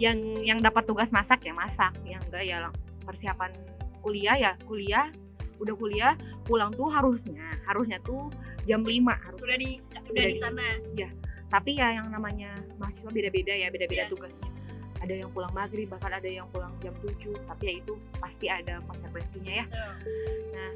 yang 0.00 0.16
yang 0.40 0.58
dapat 0.64 0.88
tugas 0.88 1.12
masak 1.12 1.44
ya 1.44 1.52
masak, 1.52 1.92
yang 2.08 2.24
enggak 2.24 2.44
ya 2.48 2.72
persiapan 3.04 3.52
kuliah 4.00 4.36
ya 4.40 4.52
kuliah. 4.64 5.12
Udah 5.60 5.76
kuliah, 5.78 6.12
pulang 6.48 6.74
tuh 6.74 6.90
harusnya, 6.90 7.46
harusnya 7.70 8.00
tuh 8.02 8.32
jam 8.66 8.82
5 8.82 9.14
harus. 9.14 9.38
udah 9.38 9.58
di 9.60 9.78
udah 9.78 10.00
Udah 10.10 10.24
di 10.26 10.38
sana 10.40 10.64
Tapi 11.52 11.76
ya 11.76 12.00
yang 12.00 12.08
namanya 12.08 12.56
mahasiswa 12.80 13.12
beda-beda 13.12 13.52
ya, 13.52 13.68
beda-beda 13.68 14.08
Iya. 14.08 14.10
tugasnya. 14.10 14.48
Ada 15.02 15.14
yang 15.18 15.30
pulang 15.34 15.50
maghrib 15.50 15.90
bahkan 15.90 16.14
ada 16.14 16.30
yang 16.30 16.46
pulang 16.54 16.70
jam 16.78 16.94
7 17.02 17.34
tapi 17.50 17.62
ya 17.66 17.74
itu 17.82 17.98
pasti 18.22 18.46
ada 18.46 18.78
konsekuensinya 18.86 19.52
ya. 19.52 19.66
Nah 20.54 20.70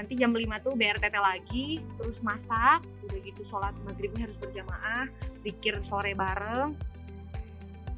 nanti 0.00 0.16
jam 0.16 0.32
5 0.32 0.64
tuh 0.64 0.72
BRTT 0.80 1.16
lagi 1.20 1.84
terus 2.00 2.16
masak 2.24 2.80
udah 3.04 3.18
gitu 3.20 3.42
sholat 3.44 3.76
maghribnya 3.84 4.24
harus 4.24 4.38
berjamaah 4.40 5.06
zikir 5.36 5.76
sore 5.84 6.16
bareng 6.16 6.72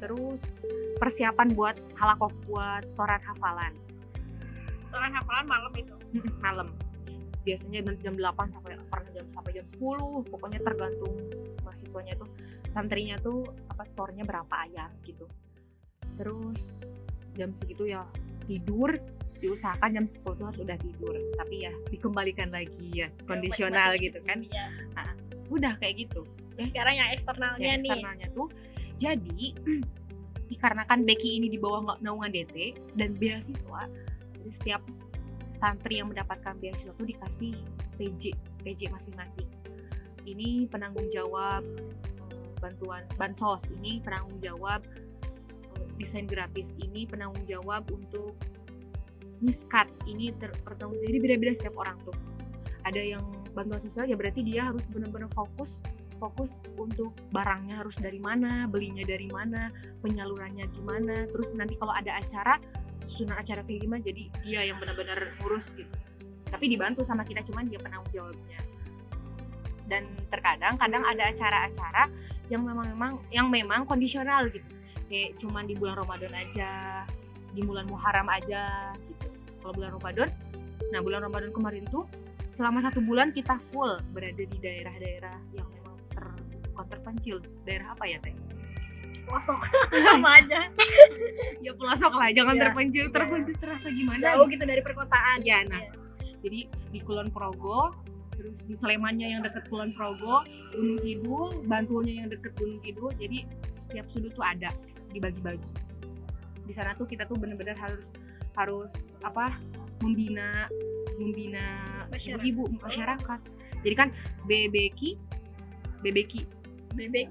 terus 0.03 0.43
persiapan 0.99 1.55
buat 1.55 1.79
halakoh 1.95 2.27
buat 2.43 2.83
setoran 2.83 3.23
hafalan. 3.23 3.71
Setoran 4.83 5.11
hafalan 5.15 5.45
malam 5.47 5.73
itu. 5.79 5.95
malam. 6.43 6.67
Biasanya 7.47 7.87
jam 8.03 8.19
8 8.19 8.51
sampai 8.51 8.75
pernah 8.91 9.11
jam 9.15 9.25
sampai 9.31 9.51
jam 9.55 9.65
10 9.79 10.27
pokoknya 10.27 10.59
tergantung 10.59 11.15
mahasiswanya 11.63 12.19
tuh. 12.19 12.27
Santrinya 12.67 13.15
tuh 13.23 13.47
apa 13.71 13.87
storenya 13.87 14.27
berapa 14.27 14.51
ayat 14.67 14.91
gitu 15.07 15.23
terus 16.17 16.59
jam 17.33 17.49
segitu 17.61 17.89
ya 17.89 18.05
tidur 18.45 18.93
diusahakan 19.43 19.89
jam 19.91 20.05
10 20.07 20.23
tuh 20.23 20.45
harus 20.47 20.59
udah 20.63 20.77
tidur. 20.79 21.15
Tapi 21.35 21.55
ya 21.67 21.73
dikembalikan 21.91 22.47
lagi 22.47 22.87
ya 22.95 23.11
kondisional 23.27 23.95
Masih- 23.95 24.03
gitu 24.11 24.19
kan. 24.23 24.39
Iya. 24.47 24.65
udah 25.51 25.75
kayak 25.77 26.07
gitu. 26.07 26.23
Sekarang 26.55 26.95
yang 26.95 27.09
eksternalnya 27.11 27.59
yang 27.59 27.81
nih. 27.83 27.91
eksternalnya 27.91 28.27
tuh 28.31 28.47
jadi 28.97 29.43
dikarenakan 30.51 31.03
Becky 31.03 31.41
ini 31.41 31.51
di 31.51 31.59
bawah 31.59 31.81
nggak- 31.83 31.99
naungan 32.05 32.31
DT 32.31 32.55
dan 32.95 33.11
beasiswa 33.19 33.81
jadi 34.39 34.51
setiap 34.51 34.81
santri 35.47 35.99
yang 35.99 36.11
mendapatkan 36.11 36.55
beasiswa 36.59 36.91
tuh 36.95 37.07
dikasih 37.07 37.55
PJ 37.99 38.31
PJ 38.63 38.91
masing-masing. 38.91 39.47
Ini 40.23 40.71
penanggung 40.71 41.11
jawab 41.11 41.63
eh, 42.31 42.47
bantuan 42.63 43.03
bansos. 43.19 43.67
Ini 43.81 43.99
penanggung 44.03 44.39
jawab 44.39 44.87
desain 45.97 46.25
grafis 46.25 46.73
ini 46.81 47.05
penanggung 47.05 47.43
jawab 47.45 47.85
untuk 47.93 48.35
miskat 49.43 49.91
ini 50.07 50.31
ter- 50.39 50.55
jadi 51.07 51.17
beda-beda 51.19 51.53
setiap 51.53 51.75
orang 51.79 51.99
tuh 52.07 52.15
ada 52.83 52.99
yang 52.99 53.23
bantuan 53.53 53.79
sosial 53.79 54.07
ya 54.07 54.15
berarti 54.15 54.41
dia 54.43 54.71
harus 54.71 54.83
benar-benar 54.89 55.29
fokus 55.31 55.83
fokus 56.23 56.63
untuk 56.79 57.11
barangnya 57.35 57.83
harus 57.83 57.99
dari 57.99 58.15
mana, 58.15 58.63
belinya 58.71 59.03
dari 59.03 59.27
mana, 59.27 59.67
penyalurannya 59.99 60.71
gimana, 60.71 61.27
terus 61.27 61.51
nanti 61.51 61.75
kalau 61.75 61.91
ada 61.91 62.15
acara, 62.15 62.63
susunan 63.03 63.35
acara 63.35 63.59
kayak 63.67 63.83
gimana, 63.83 63.99
jadi 63.99 64.23
dia 64.39 64.61
yang 64.71 64.79
benar-benar 64.79 65.19
ngurus 65.43 65.67
gitu. 65.75 65.91
Tapi 66.47 66.71
dibantu 66.71 67.03
sama 67.03 67.27
kita, 67.27 67.43
cuman 67.43 67.67
dia 67.67 67.75
penanggung 67.75 68.07
jawabnya. 68.15 68.59
Dan 69.91 70.07
terkadang, 70.31 70.79
kadang 70.79 71.03
ada 71.03 71.27
acara-acara 71.27 72.07
yang 72.47 72.63
memang 72.63 72.87
memang 72.87 73.11
yang 73.27 73.47
memang 73.51 73.83
kondisional 73.83 74.47
gitu, 74.47 74.63
kayak 75.13 75.37
cuman 75.37 75.69
di 75.69 75.77
bulan 75.77 76.01
Ramadan 76.01 76.33
aja, 76.33 76.71
di 77.53 77.61
bulan 77.61 77.85
Muharram 77.85 78.25
aja 78.33 78.97
gitu. 78.97 79.29
Kalau 79.61 79.73
bulan 79.77 79.91
Ramadan, 80.01 80.27
nah 80.89 80.99
bulan 81.05 81.21
Ramadan 81.29 81.53
kemarin 81.53 81.85
tuh 81.93 82.09
selama 82.57 82.81
satu 82.81 82.97
bulan 83.05 83.29
kita 83.29 83.61
full 83.69 84.01
berada 84.09 84.41
di 84.41 84.57
daerah-daerah 84.57 85.37
yang 85.53 85.69
memang 85.69 85.97
ter, 86.13 86.25
bukan 86.73 86.85
terpencil 86.89 87.37
daerah 87.65 87.93
apa 87.93 88.05
ya 88.09 88.17
teh 88.21 88.33
Pelosok 89.23 89.61
sama 90.09 90.37
aja. 90.41 90.67
ya 91.63 91.71
pelosok 91.73 92.11
lah 92.11 92.29
jangan 92.35 92.59
Iya, 92.59 92.61
terpencil 92.67 93.05
iya. 93.07 93.13
terpencil 93.15 93.55
terasa 93.55 93.87
gimana 93.89 94.19
Jauh 94.19 94.45
gitu 94.51 94.63
dari 94.67 94.81
perkotaan. 94.83 95.37
Iya, 95.41 95.63
nah. 95.71 95.81
jadi 96.43 96.67
di 96.67 96.99
Kulon 97.01 97.31
Progo 97.31 97.95
terus 98.35 98.59
di 98.67 98.75
Slemannya 98.75 99.31
yang 99.37 99.41
dekat 99.45 99.71
Kulon 99.71 99.95
Progo 99.95 100.43
Gunung 100.75 100.99
Kidul 100.99 101.63
Bantunya 101.69 102.25
yang 102.25 102.27
dekat 102.33 102.51
Gunung 102.59 102.83
Kidul 102.83 103.09
jadi 103.15 103.47
setiap 103.79 104.05
sudut 104.11 104.35
tuh 104.35 104.43
ada 104.43 104.69
dibagi-bagi. 105.13 105.69
Di 106.65 106.73
sana 106.73 106.97
tuh 106.97 107.05
kita 107.05 107.29
tuh 107.29 107.37
bener-bener 107.37 107.77
harus 107.77 108.05
harus 108.53 108.93
apa 109.25 109.57
membina 110.01 110.67
membina 111.17 111.65
Masyarakat. 112.09 112.45
ibu 112.45 112.63
masyarakat. 112.81 113.39
Jadi 113.83 113.95
kan 113.95 114.09
BBK 114.49 115.17
BBK 116.03 116.33
Bebek. 116.93 117.27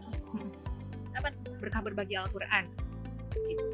berkah 1.63 1.79
berbagi 1.79 2.19
Al-Quran. 2.19 2.67
Gitu. 3.47 3.65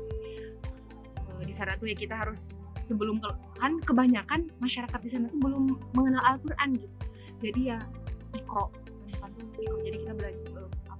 Eh, 1.40 1.44
di 1.48 1.54
sana 1.56 1.72
tuh 1.80 1.88
ya 1.88 1.96
kita 1.96 2.12
harus 2.12 2.60
sebelum 2.84 3.16
kan 3.56 3.80
kebanyakan 3.80 4.52
masyarakat 4.60 5.00
di 5.00 5.08
sana 5.08 5.32
tuh 5.32 5.40
belum 5.40 5.72
mengenal 5.96 6.20
Al-Quran 6.36 6.76
gitu. 6.76 6.96
Jadi 7.40 7.72
ya 7.72 7.80
ikro. 8.36 8.68
Tuh 8.68 9.64
ikro 9.64 9.80
jadi 9.80 9.96
kita 10.04 10.12
belajar 10.12 10.40
apa 10.44 10.47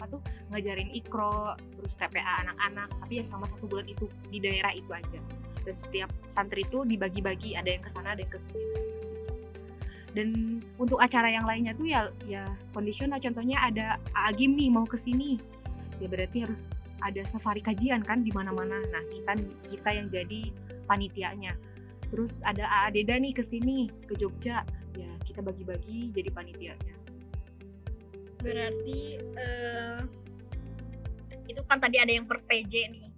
tuh 0.08 0.20
ngajarin 0.52 0.90
ikro 0.92 1.54
terus 1.78 1.92
TPA 1.96 2.44
anak-anak 2.48 2.88
tapi 3.04 3.20
ya 3.20 3.24
selama 3.24 3.46
satu 3.48 3.64
bulan 3.68 3.86
itu 3.88 4.08
di 4.32 4.38
daerah 4.40 4.72
itu 4.72 4.90
aja 4.90 5.20
dan 5.64 5.76
setiap 5.76 6.10
santri 6.32 6.64
itu 6.64 6.84
dibagi-bagi 6.88 7.54
ada 7.54 7.68
yang 7.68 7.82
ke 7.84 7.90
sana 7.92 8.16
ada 8.16 8.24
yang 8.24 8.32
ke 8.32 8.40
sini 8.40 8.64
dan 10.16 10.28
untuk 10.80 10.98
acara 10.98 11.28
yang 11.28 11.44
lainnya 11.44 11.76
tuh 11.76 11.84
ya 11.84 12.08
ya 12.24 12.48
kondisional 12.72 13.20
contohnya 13.20 13.60
ada 13.60 14.00
Agim 14.16 14.56
nih 14.56 14.72
mau 14.72 14.88
ke 14.88 14.96
sini 14.96 15.36
ya 16.00 16.08
berarti 16.08 16.48
harus 16.48 16.72
ada 17.02 17.22
safari 17.26 17.62
kajian 17.62 18.02
kan 18.02 18.26
di 18.26 18.34
mana-mana. 18.34 18.82
Nah, 18.90 19.02
kita 19.10 19.32
kita 19.70 19.90
yang 19.94 20.06
jadi 20.10 20.40
panitianya. 20.90 21.54
Terus 22.08 22.40
ada 22.42 22.64
AA 22.64 22.98
Deda 22.98 23.20
nih 23.20 23.32
ke 23.36 23.44
sini, 23.44 23.92
ke 24.08 24.16
Jogja. 24.16 24.64
Ya, 24.96 25.10
kita 25.22 25.44
bagi-bagi 25.44 26.10
jadi 26.10 26.30
panitianya. 26.32 26.94
Berarti 28.40 29.18
eh, 29.18 30.00
itu 31.48 31.60
kan 31.66 31.80
tadi 31.80 31.96
ada 31.98 32.12
yang 32.12 32.28
per 32.28 32.38
PJ 32.44 32.72
nih. 32.92 33.08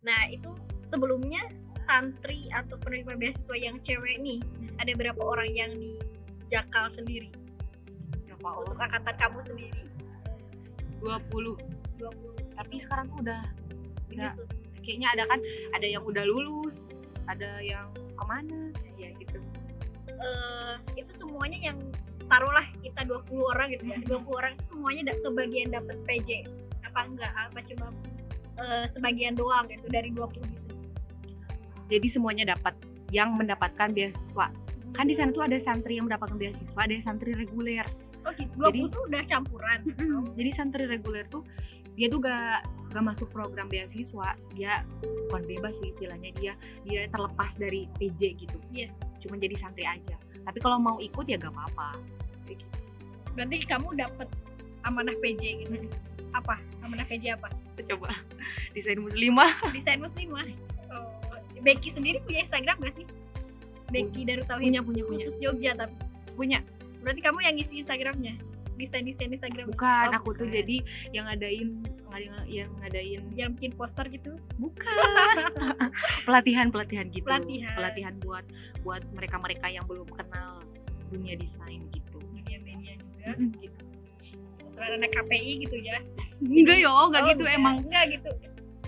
Nah, 0.00 0.20
itu 0.32 0.50
sebelumnya 0.80 1.40
santri 1.80 2.48
atau 2.52 2.76
penerima 2.80 3.16
beasiswa 3.16 3.56
yang 3.56 3.80
cewek 3.84 4.20
nih, 4.20 4.40
ada 4.80 4.92
berapa 4.96 5.20
orang 5.20 5.48
yang 5.52 5.72
di 5.76 5.96
Jakal 6.50 6.90
sendiri? 6.90 7.30
Berapa 8.26 8.66
Untuk 8.66 8.80
angkatan 8.80 9.16
kamu 9.16 9.40
sendiri? 9.40 9.82
20. 11.00 11.56
20 12.00 12.58
Tapi 12.58 12.76
sekarang 12.80 13.08
tuh 13.12 13.18
udah 13.24 13.40
udah 14.10 14.32
kayaknya 14.82 15.08
ada 15.14 15.24
kan 15.30 15.40
ada 15.76 15.86
yang 15.86 16.02
udah 16.02 16.24
lulus, 16.26 17.00
ada 17.30 17.62
yang 17.62 17.88
ke 17.94 18.24
mana 18.26 18.74
ya 18.98 19.14
gitu. 19.16 19.38
Eh, 20.10 20.74
itu 20.98 21.12
semuanya 21.14 21.72
yang 21.72 21.78
taruhlah 22.30 22.62
kita 22.78 23.02
20 23.04 23.26
orang 23.44 23.66
gitu 23.74 23.84
ya. 23.84 23.98
20 24.06 24.22
orang 24.30 24.52
itu 24.54 24.64
semuanya 24.70 25.02
da- 25.10 25.20
kebagian 25.20 25.68
dapat 25.68 25.96
PJ. 26.06 26.28
Apa 26.86 27.00
enggak? 27.04 27.32
Apa 27.34 27.58
cuma 27.66 27.86
eh, 28.56 28.86
sebagian 28.86 29.34
doang 29.34 29.66
gitu 29.66 29.86
dari 29.88 30.14
20 30.14 30.38
gitu. 30.38 30.74
Jadi 31.90 32.06
semuanya 32.06 32.54
dapat 32.54 32.78
yang 33.10 33.34
mendapatkan 33.34 33.90
beasiswa. 33.90 34.46
Kan 34.90 35.04
di 35.04 35.14
sana 35.14 35.30
tuh 35.30 35.42
ada 35.42 35.58
santri 35.58 35.98
yang 35.98 36.06
mendapatkan 36.06 36.38
beasiswa, 36.38 36.78
ada 36.78 36.94
santri 37.00 37.34
reguler. 37.34 37.86
Oh 38.22 38.30
gitu. 38.32 38.52
20 38.54 38.62
Jadi- 38.62 38.80
tuh 38.90 39.02
udah 39.08 39.22
campuran. 39.26 39.78
jadi 40.38 40.50
santri 40.52 40.84
reguler 40.86 41.26
tuh 41.26 41.42
dia 41.98 42.06
tuh 42.06 42.22
gak 42.22 42.62
gak 42.90 43.02
masuk 43.02 43.28
program 43.28 43.66
beasiswa 43.66 44.32
dia 44.50 44.82
bukan 45.28 45.42
bebas 45.44 45.76
sih 45.76 45.90
istilahnya 45.90 46.30
dia 46.32 46.52
dia 46.82 47.04
terlepas 47.06 47.54
dari 47.54 47.86
PJ 47.98 48.34
gitu 48.36 48.56
Iya. 48.70 48.88
cuma 49.20 49.36
jadi 49.36 49.52
santri 49.54 49.84
aja 49.84 50.16
tapi 50.40 50.58
kalau 50.58 50.76
mau 50.76 50.96
ikut 50.98 51.22
ya 51.24 51.36
gak 51.36 51.50
apa-apa. 51.50 51.98
Berarti 53.32 53.56
kamu 53.62 53.88
dapat 53.94 54.28
amanah 54.82 55.14
PJ 55.18 55.42
gitu. 55.60 55.76
Apa? 56.30 56.56
Amanah 56.80 57.04
PJ 57.04 57.32
apa? 57.32 57.48
Coba 57.80 58.12
desain 58.74 58.96
muslimah 58.96 59.56
Desain 59.70 59.98
muslimah. 59.98 60.44
Oh, 60.88 61.08
Becky 61.60 61.88
sendiri 61.88 62.20
punya 62.20 62.42
Instagram 62.42 62.76
gak 62.78 62.94
sih? 62.94 63.06
Becky 63.88 64.22
Darut 64.22 64.46
Tauhid 64.46 64.64
punya 64.64 64.80
punya 64.80 65.02
punya 65.02 65.18
khusus 65.18 65.34
Jogja 65.36 65.74
tapi 65.74 65.94
punya 66.32 66.62
berarti 67.00 67.20
kamu 67.20 67.38
yang 67.40 67.54
ngisi 67.54 67.74
Instagramnya 67.80 68.38
desain 68.76 69.02
desain 69.02 69.28
Instagram 69.28 69.66
bukan 69.68 70.08
Oh, 70.08 70.16
aku 70.16 70.30
tuh 70.32 70.46
jadi 70.46 70.78
yang 71.10 71.26
ngadain 71.26 71.68
ngadain- 72.06 72.46
yang 72.46 72.70
ngadain 72.78 73.22
yang 73.34 73.50
bikin 73.52 73.74
poster 73.74 74.06
gitu 74.06 74.38
bukan 74.56 74.88
pelatihan 76.26 76.70
pelatihan 76.70 77.06
gitu 77.08 77.26
Pelatihan. 77.26 77.74
pelatihan 77.74 78.14
buat 78.20 78.44
buat 78.80 79.02
mereka 79.10 79.36
mereka 79.36 79.66
yang 79.66 79.84
belum 79.84 80.06
kenal 80.08 80.62
dunia 81.08 81.34
desain 81.34 81.82
gitu 81.90 82.09
juga 83.20 83.52
gitu 83.60 83.80
Terus 84.70 84.90
anak 84.96 85.10
KPI 85.12 85.52
gitu 85.68 85.76
ya. 85.84 85.98
Enggak 86.40 86.78
yo 86.80 86.92
enggak 87.12 87.20
Oh, 87.20 87.28
gitu 87.36 87.44
emang. 87.44 87.76
Enggak 87.84 88.04
gitu. 88.16 88.30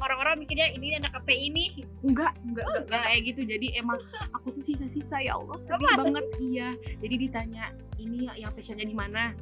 Orang-orang 0.00 0.40
mikirnya 0.40 0.72
ini 0.72 0.96
anak 0.96 1.12
KPI 1.20 1.46
nih. 1.52 1.70
Enggak 2.00 2.32
enggak 2.42 2.64
enggak, 2.64 2.84
enggak. 2.88 3.02
kayak 3.04 3.20
gitu. 3.28 3.40
Jadi 3.44 3.66
emang 3.76 3.98
aku 4.32 4.46
tuh 4.56 4.62
sisa-sisa 4.64 5.20
ya 5.20 5.36
Allah 5.36 5.60
sedih 5.60 5.84
masa 5.84 6.08
banget. 6.08 6.24
Iya 6.40 6.68
jadi 7.04 7.14
ditanya 7.28 7.64
ini 8.00 8.24
yang 8.40 8.50
passionnya 8.56 8.88
di 8.88 8.96
mana? 8.96 9.36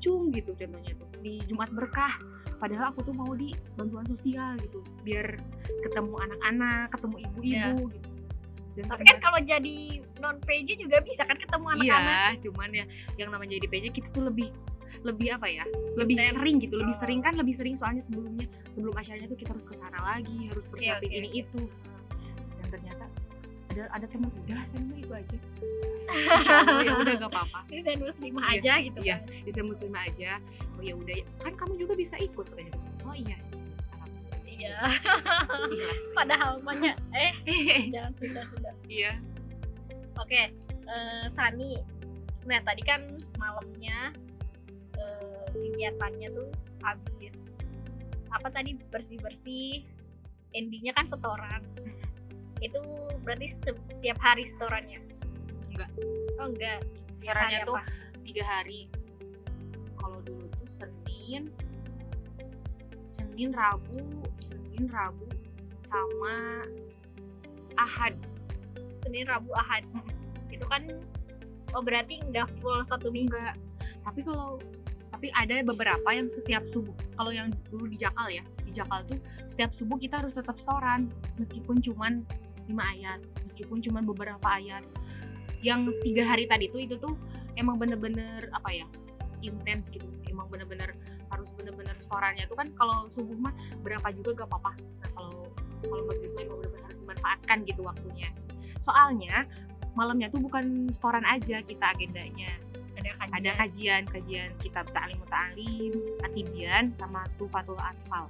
Cung 0.00 0.32
gitu 0.32 0.56
contohnya 0.56 0.92
tuh. 0.96 1.08
Di 1.20 1.44
Jumat 1.44 1.68
Berkah. 1.76 2.16
Padahal 2.58 2.90
aku 2.90 3.06
tuh 3.06 3.14
mau 3.14 3.30
di 3.38 3.54
bantuan 3.78 4.02
sosial 4.08 4.58
gitu 4.58 4.82
biar 5.06 5.38
ketemu 5.86 6.14
anak-anak 6.18 6.90
ketemu 6.90 7.16
ibu-ibu 7.22 7.78
gitu 7.94 8.17
dan 8.78 8.86
tapi 8.86 9.02
kan 9.10 9.18
kalau 9.18 9.38
jadi 9.42 9.76
non 10.22 10.38
PJ 10.38 10.68
juga 10.78 11.02
bisa 11.02 11.26
kan 11.26 11.34
ketemu 11.34 11.66
iya 11.66 11.98
anak-anak 11.98 12.32
cuman 12.46 12.70
ya 12.70 12.84
yang 13.18 13.28
namanya 13.34 13.58
jadi 13.58 13.66
PJ 13.66 13.84
kita 13.90 14.08
tuh 14.14 14.30
lebih 14.30 14.48
lebih 15.02 15.34
apa 15.34 15.46
ya 15.50 15.64
lebih 15.98 16.14
Intens. 16.18 16.34
sering 16.38 16.56
gitu 16.62 16.74
lebih 16.78 16.94
Oh. 16.94 17.00
sering 17.02 17.18
kan 17.22 17.34
lebih 17.34 17.54
sering 17.58 17.74
soalnya 17.78 18.02
sebelumnya 18.06 18.46
sebelum 18.74 18.94
acaranya 18.94 19.26
tuh 19.26 19.38
kita 19.38 19.50
harus 19.54 19.66
ke 19.66 19.74
sana 19.78 19.98
lagi 19.98 20.38
harus 20.46 20.64
persiapin 20.70 21.10
oke, 21.10 21.18
ini 21.18 21.28
oke. 21.28 21.40
itu 21.42 21.60
dan 22.58 22.66
ternyata 22.70 23.04
ada 23.74 23.82
ada 23.94 24.06
teman 24.10 24.30
udah 24.32 24.62
temen 24.74 24.94
itu 24.98 25.12
aja 25.14 25.38
oh, 26.66 26.80
ya 26.86 26.92
udah 26.98 27.14
gak 27.18 27.30
apa-apa 27.30 27.60
lima 28.18 28.40
Iya, 28.42 28.58
aja 28.58 28.72
gitu 28.82 28.98
iya. 29.02 29.16
kan. 29.22 29.42
bisa 29.46 29.60
muslimah 29.62 30.02
aja 30.06 30.30
oh 30.78 30.82
ya 30.82 30.94
udah 30.98 31.14
kan 31.42 31.52
kamu 31.54 31.72
juga 31.78 31.92
bisa 31.94 32.14
ikut 32.18 32.46
katanya 32.50 32.74
oh 33.06 33.14
iya 33.14 33.38
Iya. 34.58 34.78
Ikhlas. 35.70 36.04
Padahal 36.18 36.58
banyak 36.60 36.94
eh 37.14 37.32
jangan 37.94 38.12
sudah 38.12 38.44
sudah. 38.50 38.74
iya 38.90 39.14
Oke, 40.18 40.50
eh, 40.90 41.24
Sani. 41.30 41.78
Nah 42.42 42.58
tadi 42.66 42.82
kan 42.82 43.06
malamnya 43.38 44.10
eh, 44.98 45.46
kegiatannya 45.54 46.28
tuh 46.34 46.50
habis 46.82 47.46
apa 48.28 48.50
tadi 48.50 48.74
bersih 48.90 49.16
bersih. 49.22 49.86
Endingnya 50.50 50.90
kan 50.90 51.06
setoran. 51.06 51.62
Itu 52.58 52.82
berarti 53.22 53.46
se- 53.46 53.78
setiap 53.94 54.18
hari 54.18 54.42
setorannya? 54.42 54.98
Enggak. 55.70 55.90
Oh 56.42 56.50
enggak. 56.50 56.82
Hari 57.22 57.62
tuh 57.62 57.78
tiga 58.24 58.42
hari 58.42 58.88
kalau 60.00 60.18
dulu 60.24 60.48
tuh 60.56 60.66
senin 60.66 61.52
senin 63.38 63.54
rabu 63.54 64.02
senin 64.50 64.90
rabu 64.90 65.26
sama 65.86 66.66
ahad 67.78 68.18
Senin, 69.08 69.24
Rabu, 69.24 69.48
Ahad. 69.56 69.88
Itu 70.52 70.68
kan 70.68 70.84
oh 71.72 71.80
berarti 71.80 72.20
nggak 72.28 72.60
full 72.60 72.76
satu 72.84 73.08
minggu. 73.08 73.32
enggak 73.32 73.56
tapi 74.04 74.20
kalau 74.24 74.56
tapi 75.12 75.28
ada 75.36 75.60
beberapa 75.60 76.08
yang 76.12 76.32
setiap 76.32 76.64
subuh 76.72 76.96
kalau 77.12 77.28
yang 77.28 77.52
dulu 77.68 77.84
di 77.88 78.00
Jakal 78.00 78.32
ya 78.32 78.40
di 78.64 78.72
Jakal 78.72 79.04
tuh 79.04 79.20
setiap 79.44 79.76
subuh 79.76 80.00
kita 80.00 80.16
harus 80.16 80.32
tetap 80.32 80.56
setoran 80.56 81.12
meskipun 81.36 81.76
cuman 81.84 82.24
lima 82.72 82.84
ayat 82.96 83.20
meskipun 83.44 83.84
cuman 83.84 84.08
beberapa 84.08 84.48
ayat 84.48 84.80
yang 85.60 85.92
tiga 86.00 86.24
hari 86.24 86.48
tadi 86.48 86.72
tuh 86.72 86.80
itu 86.80 86.96
tuh 86.96 87.12
emang 87.60 87.76
bener-bener 87.76 88.48
apa 88.56 88.72
ya 88.72 88.86
intens 89.44 89.92
gitu 89.92 90.08
emang 90.32 90.48
bener-bener 90.48 90.96
harus 91.28 91.52
bener-bener 91.60 91.97
setorannya 92.08 92.44
tuh 92.48 92.56
kan 92.56 92.68
kalau 92.72 93.04
subuh 93.12 93.36
mah 93.36 93.52
berapa 93.84 94.08
juga 94.16 94.42
gak 94.44 94.48
apa-apa 94.48 94.72
nah 95.04 95.08
kalau 95.12 95.44
kalau 95.84 96.02
maghrib 96.08 96.30
tuh 96.32 96.40
emang 96.42 96.56
bener-bener 96.64 96.84
harus 96.88 96.98
dimanfaatkan 97.04 97.58
gitu 97.68 97.80
waktunya 97.84 98.28
soalnya 98.80 99.44
malamnya 99.92 100.32
tuh 100.32 100.40
bukan 100.40 100.88
setoran 100.96 101.26
aja 101.28 101.60
kita 101.60 101.84
agendanya 101.92 102.48
Ada 102.98 103.14
kajian. 103.14 103.30
ada 103.38 103.50
kajian 103.62 104.02
kajian 104.10 104.50
kitab 104.58 104.86
ta'lim 104.90 105.20
ta'lim 105.30 105.94
atibian 106.26 106.84
sama 106.98 107.22
tufatul 107.38 107.78
atfal 107.78 108.26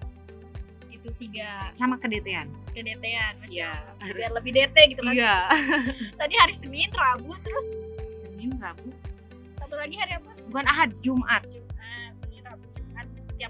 itu 0.92 1.08
tiga 1.22 1.70
sama 1.78 1.94
kedetean 1.96 2.50
kedetean. 2.74 3.38
Iya. 3.46 3.70
Biar 4.02 4.34
lebih 4.34 4.50
dete 4.50 4.82
gitu 4.92 5.00
kan. 5.06 5.14
iya 5.14 5.46
Tadi 6.20 6.34
hari 6.36 6.58
Senin, 6.58 6.90
Rabu, 6.90 7.32
terus 7.40 7.66
senin 8.38 8.54
rabu 8.62 8.88
satu 9.58 9.74
lagi 9.74 9.98
hari 9.98 10.14
apa? 10.14 10.30
bukan 10.46 10.66
ahad 10.70 10.90
jumat 11.02 11.42
Jumat, 11.42 11.67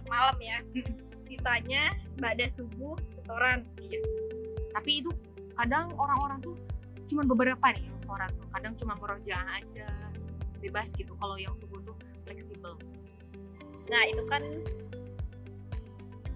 malam 0.09 0.37
ya. 0.41 0.59
Sisanya 1.25 1.93
bada 2.17 2.47
subuh 2.49 2.97
setoran. 3.05 3.65
Iya. 3.79 4.01
tapi 4.77 5.03
itu 5.03 5.11
kadang 5.59 5.91
orang-orang 5.99 6.39
tuh 6.39 6.55
cuma 7.11 7.27
beberapa 7.27 7.73
nih 7.75 7.83
yang 7.83 7.99
setoran 7.99 8.31
tuh 8.37 8.47
kadang 8.55 8.79
cuma 8.79 8.95
merojaah 9.01 9.59
aja 9.59 9.91
bebas 10.63 10.93
gitu 10.95 11.19
kalau 11.19 11.35
yang 11.35 11.51
subuh 11.59 11.83
tuh 11.83 11.97
fleksibel 12.23 12.79
Nah 13.89 14.03
itu 14.05 14.23
kan 14.29 14.43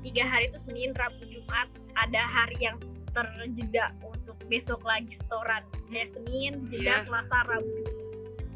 tiga 0.03 0.25
hari 0.27 0.49
itu 0.51 0.59
Senin, 0.59 0.91
Rabu, 0.97 1.23
Jumat. 1.29 1.69
Ada 1.95 2.23
hari 2.25 2.57
yang 2.59 2.81
terjeda 3.13 3.93
untuk 4.01 4.35
besok 4.49 4.81
lagi 4.89 5.13
setoran. 5.13 5.63
Kayak 5.93 6.17
Senin, 6.17 6.53
jeda 6.73 6.81
Iya. 6.81 7.05
Selasa, 7.05 7.39
Rabu. 7.45 7.77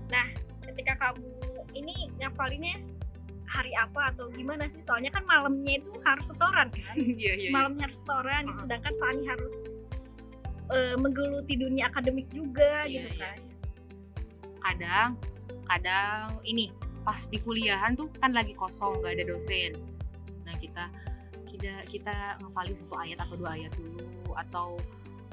Nah 0.08 0.26
ketika 0.64 0.96
kamu 0.96 1.28
ini 1.76 2.08
ngapalinnya 2.18 2.80
hari 3.46 3.72
apa 3.78 4.10
atau 4.14 4.28
gimana 4.34 4.66
sih? 4.68 4.82
Soalnya 4.82 5.10
kan 5.14 5.22
malamnya 5.24 5.78
itu 5.78 5.90
harus 6.02 6.26
setoran 6.28 6.68
kan. 6.70 6.94
iya 6.98 7.34
iya 7.38 7.48
iya. 7.48 7.50
malamnya 7.50 7.86
harus 7.86 7.98
setoran, 8.02 8.44
Heeh. 8.50 8.58
sedangkan 8.58 8.94
Sani 8.98 9.24
harus 9.26 9.52
eh, 10.74 10.96
menggeluti 10.98 11.54
dunia 11.54 11.86
akademik 11.88 12.26
juga 12.34 12.84
Iya, 12.86 13.06
gitu 13.06 13.10
iya, 13.14 13.22
kan. 13.22 13.38
kadang 14.66 15.10
kadang 15.66 16.26
ini 16.42 16.74
pas 17.06 17.22
di 17.30 17.38
kuliahan 17.38 17.94
tuh 17.94 18.10
kan 18.18 18.34
lagi 18.34 18.50
kosong 18.58 18.98
nggak 18.98 19.14
ada 19.18 19.24
dosen 19.30 19.78
nah 20.42 20.54
kita 20.58 20.90
kita 21.46 21.86
kita 21.86 22.14
ngapalin 22.42 22.74
satu 22.82 22.94
ayat 22.98 23.18
atau 23.22 23.34
dua 23.38 23.50
ayat 23.54 23.72
dulu 23.78 24.10
atau 24.34 24.68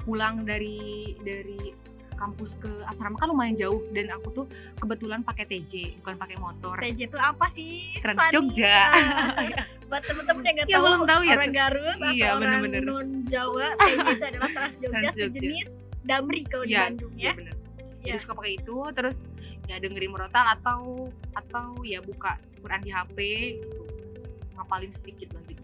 pulang 0.06 0.46
dari 0.46 1.14
dari 1.18 1.74
kampus 2.14 2.56
ke 2.56 2.70
asrama 2.84 3.14
kan 3.14 3.26
lumayan 3.26 3.54
jauh 3.54 3.82
dan 3.90 4.10
aku 4.10 4.28
tuh 4.32 4.46
kebetulan 4.76 5.20
pakai 5.20 5.44
TJ 5.44 5.98
bukan 5.98 6.14
pakai 6.14 6.36
motor 6.36 6.74
TJ 6.76 7.00
itu 7.04 7.16
apa 7.16 7.46
sih? 7.48 7.94
Trans 7.98 8.16
Sani? 8.16 8.32
Jogja. 8.32 8.78
Ah, 8.86 9.66
Buat 9.86 10.02
temen-temen 10.04 10.42
yang 10.42 10.54
nggak 10.56 10.66
Ya, 10.66 10.74
tahu, 10.74 10.84
belum 10.84 11.02
tahu 11.04 11.20
ya 11.22 11.32
orang. 11.34 11.52
Garut 11.52 11.96
Iya, 12.00 12.08
atau 12.24 12.34
orang 12.34 12.40
bener-bener. 12.60 12.82
non 12.82 13.06
Jawa, 13.24 13.66
TJ 13.76 13.94
itu 14.08 14.24
adalah 14.30 14.48
Trans 14.50 14.74
Jogja, 14.76 14.90
Trans 14.90 15.04
Jogja. 15.10 15.24
sejenis 15.28 15.68
Damri 16.02 16.42
kalau 16.44 16.64
di 16.64 16.70
Iya, 16.70 16.82
Bandung 16.84 17.12
Iya 17.12 17.24
ya. 17.24 17.32
bener. 17.34 17.54
Iya. 17.54 18.04
Jadi 18.06 18.18
suka 18.20 18.32
pakai 18.34 18.52
itu 18.54 18.76
terus 18.92 19.18
ya 19.64 19.76
dengerin 19.78 20.10
murotal 20.10 20.44
atau 20.50 20.80
atau 21.32 21.66
ya 21.82 21.98
buka 21.98 22.36
Quran 22.58 22.80
di 22.80 22.90
HP 22.90 23.16
gitu. 23.56 23.80
ngapalin 24.54 24.92
sedikit 24.92 25.28
nanti. 25.32 25.54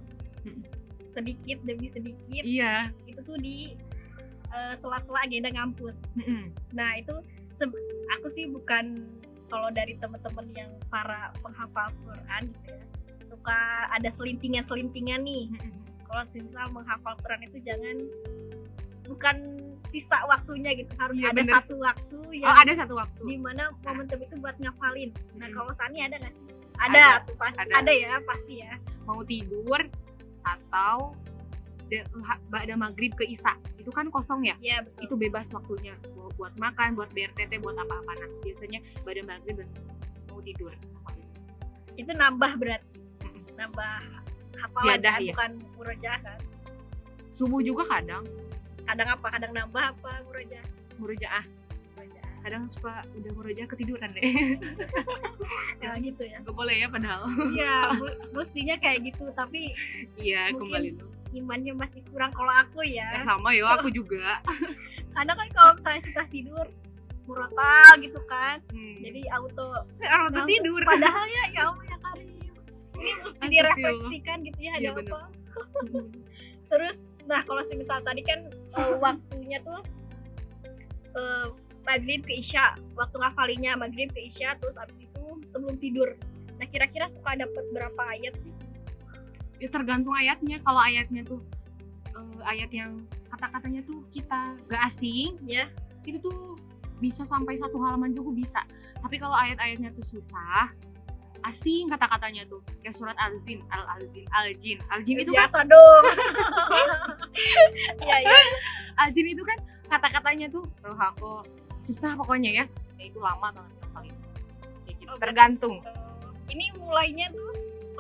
Sedikit 1.07 1.59
demi 1.61 1.87
sedikit 1.87 2.43
Iya. 2.43 2.95
itu 3.05 3.21
tuh 3.21 3.35
di 3.37 3.75
eh, 4.51 4.75
sela-sela 4.75 5.23
agenda 5.23 5.49
ngampus. 5.51 6.03
Mm-mm. 6.15 6.51
Nah 6.73 6.91
itu 6.97 7.15
aku 8.19 8.27
sih 8.27 8.47
bukan 8.47 9.05
kalau 9.47 9.69
dari 9.69 9.95
temen-temen 9.97 10.47
yang 10.55 10.71
para 10.87 11.35
penghafal 11.39 11.91
Quran 12.01 12.43
gitu 12.55 12.71
ya 12.73 12.85
suka 13.21 13.59
ada 13.93 14.09
selintingan-selintingan 14.09 15.21
nih. 15.23 15.53
Kalau 16.09 16.25
misal 16.41 16.67
menghafal 16.73 17.15
Quran 17.21 17.47
itu 17.47 17.59
jangan 17.63 17.97
bukan 19.07 19.37
sisa 19.91 20.23
waktunya 20.25 20.71
gitu 20.73 20.91
harus 20.97 21.19
Iya, 21.19 21.31
ada 21.31 21.43
bener. 21.43 21.55
satu 21.59 21.75
waktu 21.79 22.19
yang 22.39 22.47
Oh 22.47 22.57
ada 22.57 22.73
satu 22.75 22.95
waktu. 22.95 23.21
di 23.27 23.37
mana 23.37 23.75
momentum 23.83 24.19
itu 24.19 24.35
buat 24.39 24.55
ngafalin. 24.57 25.11
Nah 25.35 25.51
kalau 25.51 25.71
Sani 25.75 25.99
ada 26.01 26.15
nggak 26.17 26.31
sih? 26.33 26.47
Ada, 26.81 26.89
Ada, 26.89 27.27
tuh 27.27 27.37
pasti 27.37 27.59
ada. 27.61 27.75
ada. 27.77 27.93
ya 27.93 28.13
pasti 28.25 28.55
ya. 28.63 28.73
mau 29.05 29.21
tidur 29.21 29.81
atau 30.41 31.13
ada 32.53 32.75
maghrib 32.75 33.13
ke 33.13 33.25
isya 33.25 33.53
itu 33.75 33.89
kan 33.89 34.07
kosong 34.09 34.43
ya 34.43 34.55
Iya 34.59 34.83
betul. 34.83 35.01
itu 35.03 35.15
bebas 35.19 35.47
waktunya 35.51 35.95
buat, 36.11 36.31
buat 36.35 36.55
makan 36.57 36.95
buat 36.95 37.11
BRTT 37.11 37.59
buat 37.59 37.75
apa-apa 37.77 38.13
nah 38.17 38.31
biasanya 38.41 38.79
pada 39.01 39.21
maghrib 39.21 39.57
dan 39.57 39.69
mau 40.27 40.39
tidur 40.41 40.73
Itu 41.93 42.11
nambah 42.11 42.53
berarti 42.57 42.97
Mm-mm. 43.21 43.45
nambah 43.55 43.93
hafalan 44.57 44.85
Ziyadah, 44.87 45.13
kan, 45.13 45.21
ya? 45.21 45.33
bukan 45.33 45.51
murojaah 45.75 46.21
kan. 46.21 46.39
subuh 47.33 47.61
juga 47.61 47.85
kadang 47.89 48.25
Kadang 48.83 49.09
apa? 49.13 49.27
Kadang 49.31 49.53
nambah 49.53 49.83
apa 49.91 50.11
murojaah? 50.25 50.67
murojaah 50.97 51.45
Murojaah. 51.91 52.29
kadang 52.41 52.63
suka 52.71 52.93
udah 53.13 53.33
murojaah 53.35 53.69
ketiduran 53.69 54.11
deh 54.13 54.23
Ya 55.83 55.93
gitu 55.99 56.23
ya. 56.23 56.41
nggak 56.41 56.53
boleh 56.53 56.77
ya 56.77 56.89
padahal 56.89 57.29
Iya, 57.51 57.77
mestinya 58.37 58.77
kayak 58.77 59.01
gitu, 59.07 59.29
tapi 59.33 59.73
iya 60.17 60.49
kembali 60.53 60.97
tuh 60.97 61.11
imannya 61.33 61.73
masih 61.73 62.03
kurang 62.07 62.31
kalau 62.31 62.51
aku 62.53 62.83
Eh, 62.83 62.97
ya. 62.97 63.23
sama 63.23 63.51
ya 63.51 63.67
aku 63.71 63.89
juga 63.89 64.43
Kadang 65.15 65.37
kan 65.37 65.49
kalau 65.51 65.71
misalnya 65.75 66.03
susah 66.03 66.27
tidur, 66.27 66.67
murotal 67.25 67.93
gitu 67.99 68.21
kan. 68.27 68.59
Hmm. 68.69 68.99
Jadi 69.01 69.21
auto 69.29 69.51
tuh 69.53 69.71
langsung- 70.01 70.49
tidur 70.49 70.81
Padahal 70.83 71.27
ya 71.27 71.45
ya 71.51 71.63
Allah 71.67 71.85
ya 71.85 71.99
Karim. 72.01 72.29
Ini 72.93 73.11
mesti 73.17 73.45
direfleksikan 73.47 74.37
gitu 74.45 74.61
ya 74.61 74.73
ada 74.77 74.91
bener. 74.93 75.13
apa. 75.13 75.21
Terus 76.71 76.97
nah 77.25 77.41
kalau 77.43 77.63
misal 77.73 77.99
tadi 78.01 78.23
kan 78.23 78.41
eh, 78.51 78.95
waktunya 79.05 79.59
tuh 79.61 79.81
eh, 81.13 81.47
maghrib 81.81 82.21
ke 82.23 82.35
isya, 82.37 82.75
waktu 82.93 83.17
ngafalinya 83.17 83.73
maghrib 83.75 84.11
ke 84.11 84.21
isya 84.23 84.55
terus 84.57 84.77
abis 84.77 85.01
itu 85.01 85.25
sebelum 85.45 85.75
tidur. 85.77 86.13
Nah 86.59 86.67
kira-kira 86.67 87.07
suka 87.07 87.35
dapat 87.35 87.65
berapa 87.73 88.03
ayat 88.11 88.37
sih? 88.37 88.53
Ya 89.61 89.69
tergantung 89.69 90.17
ayatnya. 90.17 90.57
Kalau 90.65 90.81
ayatnya 90.81 91.23
tuh 91.23 91.41
eh, 92.11 92.41
ayat 92.49 92.71
yang 92.73 93.05
kata-katanya 93.31 93.85
tuh 93.85 94.03
kita 94.11 94.57
gak 94.67 94.83
asing 94.89 95.37
Ya. 95.47 95.69
itu 96.03 96.17
tuh 96.19 96.57
bisa 96.99 97.23
sampai 97.29 97.61
satu 97.61 97.77
halaman 97.79 98.11
juga 98.11 98.33
bisa. 98.35 98.61
Tapi 99.01 99.17
kalau 99.17 99.37
ayat-ayatnya 99.37 99.93
tuh 99.95 100.05
susah 100.11 100.73
asing 101.41 101.89
kata-katanya 101.89 102.45
tuh. 102.45 102.61
Kayak 102.81 102.97
surat 102.97 103.17
al-zin 103.17 103.61
al-al-zin 103.73 104.25
al-jin. 104.33 104.77
Al-jin 104.93 105.17
itu 105.21 105.33
kan 105.33 105.37
biasa 105.45 105.59
dong. 105.65 106.05
Iya 108.03 108.17
iya. 108.27 108.39
al-jin 108.99 109.33
itu 109.33 109.41
kan 109.47 109.57
kata-katanya 109.89 110.51
tuh 110.51 110.67
roh 110.83 110.99
aku 110.99 111.41
susah 111.81 112.13
pokoknya 112.19 112.51
ya. 112.53 112.65
Ya 113.01 113.05
itu 113.09 113.17
lama 113.23 113.49
banget 113.55 113.75
kali 113.95 114.09
gitu. 114.89 115.05
Oh, 115.09 115.19
tergantung. 115.19 115.81
ini 116.51 116.67
mulainya 116.75 117.31
tuh 117.31 117.51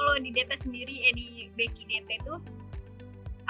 kalau 0.01 0.17
di 0.17 0.33
DT 0.33 0.51
sendiri 0.65 0.95
eh 1.05 1.13
di 1.13 1.29
Beki 1.53 1.85
DT 1.85 2.25
tuh 2.25 2.41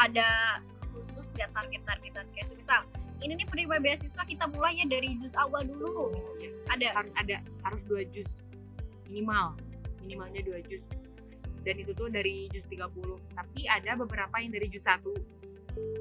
ada 0.03 0.59
khusus 0.91 1.31
gak 1.39 1.55
target-targetan? 1.55 2.27
Kayak 2.35 2.51
misal 2.59 2.83
ini 3.23 3.39
nih 3.39 3.47
penerima 3.47 3.79
beasiswa 3.79 4.27
kita 4.27 4.51
mulai 4.51 4.83
ya 4.83 4.87
dari 4.91 5.15
jus 5.23 5.39
awal 5.39 5.63
dulu. 5.63 6.11
Ada. 6.75 6.91
Harus 6.99 7.15
ada 7.15 7.37
harus 7.63 7.83
dua 7.87 8.03
jus 8.11 8.27
minimal. 9.07 9.55
Minimalnya 10.03 10.43
dua 10.43 10.59
jus 10.67 10.83
dan 11.61 11.77
itu 11.77 11.93
tuh 11.93 12.09
dari 12.09 12.49
jus 12.57 12.65
30 12.73 12.89
tapi 13.37 13.69
ada 13.69 13.93
beberapa 13.93 14.33
yang 14.41 14.51
dari 14.51 14.67
jus 14.73 14.83
satu. 14.83 15.13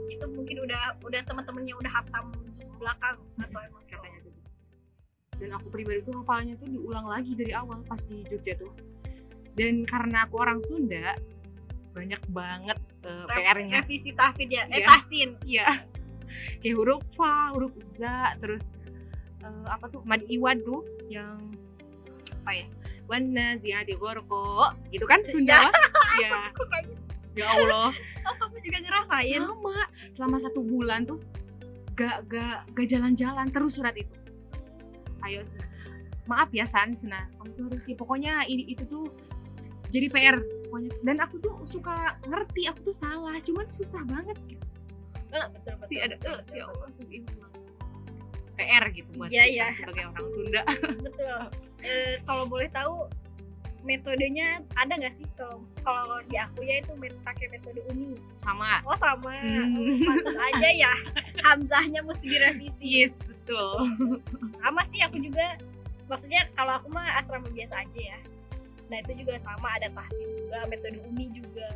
Itu 0.10 0.26
mungkin 0.34 0.66
udah 0.66 0.98
udah 1.04 1.22
teman-temannya 1.28 1.76
udah 1.78 1.92
hafal 1.94 2.32
jus 2.58 2.72
belakang 2.80 3.20
atau 3.38 3.60
emang 3.60 3.84
katanya 3.92 4.20
tuh 4.24 4.36
dan 5.40 5.56
aku 5.56 5.68
pribadi 5.72 6.04
tuh 6.04 6.16
hafalnya 6.20 6.56
tuh 6.60 6.68
diulang 6.68 7.08
lagi 7.08 7.32
dari 7.32 7.56
awal 7.56 7.80
pas 7.88 8.00
di 8.08 8.24
Jogja 8.28 8.60
tuh 8.60 8.72
dan 9.58 9.86
karena 9.86 10.26
aku 10.28 10.36
orang 10.42 10.60
Sunda 10.66 11.16
banyak 11.96 12.22
banget 12.32 12.80
uh, 13.04 13.26
PR-nya 13.28 13.82
revisi 13.82 14.14
tahfid 14.14 14.50
ya? 14.54 14.64
Eh 14.70 14.82
Iya. 14.82 14.88
tahsin? 14.88 15.30
Iya. 15.44 15.68
Kayak 16.62 16.76
huruf 16.80 17.04
fa 17.18 17.52
huruf 17.56 17.74
za 17.98 18.38
terus 18.38 18.64
eh, 19.42 19.66
apa 19.68 19.90
tuh? 19.90 20.06
Mad 20.06 20.24
iwad 20.30 20.62
tuh 20.64 20.86
yang 21.10 21.40
apa 22.46 22.52
ya? 22.54 22.66
Wana 23.10 23.58
ziadi 23.58 23.98
gorko 23.98 24.70
gitu 24.94 25.06
kan 25.10 25.22
Sunda? 25.28 25.68
Ya 26.20 26.52
ya 27.38 27.46
Allah. 27.56 27.96
Oh 28.28 28.36
kamu 28.36 28.58
juga 28.60 28.78
ngerasain. 28.84 29.40
Sama. 29.40 29.80
Selama 30.12 30.38
satu 30.44 30.60
bulan 30.60 31.08
tuh 31.08 31.22
gak 31.96 32.28
gak 32.28 32.68
gak 32.76 32.88
jalan-jalan 32.90 33.48
terus 33.48 33.80
surat 33.80 33.96
itu. 33.96 34.12
Ayo 35.24 35.48
maaf 36.30 36.54
ya 36.54 36.64
San 36.70 36.94
Sena 36.94 37.26
kamu 37.42 37.50
tuh 37.58 37.64
harus 37.74 37.82
sih 37.90 37.98
pokoknya 37.98 38.46
ini 38.46 38.70
itu 38.70 38.86
tuh 38.86 39.10
jadi 39.90 40.08
PR 40.08 40.38
pokoknya. 40.66 40.92
Dan 41.02 41.18
aku 41.20 41.36
tuh 41.42 41.54
suka 41.66 42.18
ngerti 42.26 42.70
aku 42.70 42.94
tuh 42.94 42.96
salah 42.96 43.36
cuman 43.42 43.66
susah 43.68 44.02
banget 44.06 44.38
gitu. 44.46 44.66
Eh, 45.30 45.46
betul 45.54 45.74
betul 45.78 45.88
sih 45.90 45.98
ada 45.98 46.16
betul, 46.18 46.30
eh, 46.30 46.38
betul, 46.42 46.56
ya. 46.58 46.64
Allah 46.66 46.90
banget. 46.90 47.22
PR 48.60 48.84
gitu 48.92 49.10
buat 49.16 49.30
Iya, 49.32 49.44
kita 49.46 49.54
iya. 49.56 49.66
sebagai 49.72 50.04
orang 50.12 50.28
Sunda. 50.36 50.62
Betul. 51.08 51.40
Eh, 51.80 52.14
kalau 52.28 52.44
boleh 52.44 52.68
tahu 52.68 53.08
metodenya 53.80 54.60
ada 54.76 54.92
nggak 55.00 55.16
sih? 55.16 55.24
Kalau 55.40 55.64
kalau 55.80 56.20
di 56.28 56.36
aku 56.36 56.68
ya 56.68 56.84
itu 56.84 56.92
met- 57.00 57.16
pakai 57.24 57.48
metode 57.48 57.80
umi 57.96 58.20
sama. 58.44 58.84
Oh 58.84 59.00
sama. 59.00 59.32
Hmm. 59.32 59.80
oh, 59.80 59.96
pantas 60.04 60.36
aja 60.36 60.70
ya. 60.76 60.92
Hamzahnya 61.48 62.04
mesti 62.04 62.26
direvisi. 62.28 62.84
Yes 62.84 63.24
betul. 63.24 63.96
Sama 64.60 64.84
sih 64.92 65.00
aku 65.08 65.24
juga. 65.24 65.56
Maksudnya 66.12 66.52
kalau 66.52 66.84
aku 66.84 66.92
mah 66.92 67.16
asrama 67.16 67.48
biasa 67.54 67.80
aja 67.80 68.02
ya 68.02 68.20
nah 68.90 68.98
itu 69.00 69.12
juga 69.16 69.38
sama 69.38 69.70
ada 69.72 69.88
tahsin 69.90 70.28
juga 70.36 70.60
metode 70.66 70.98
umi 71.06 71.26
juga. 71.32 71.68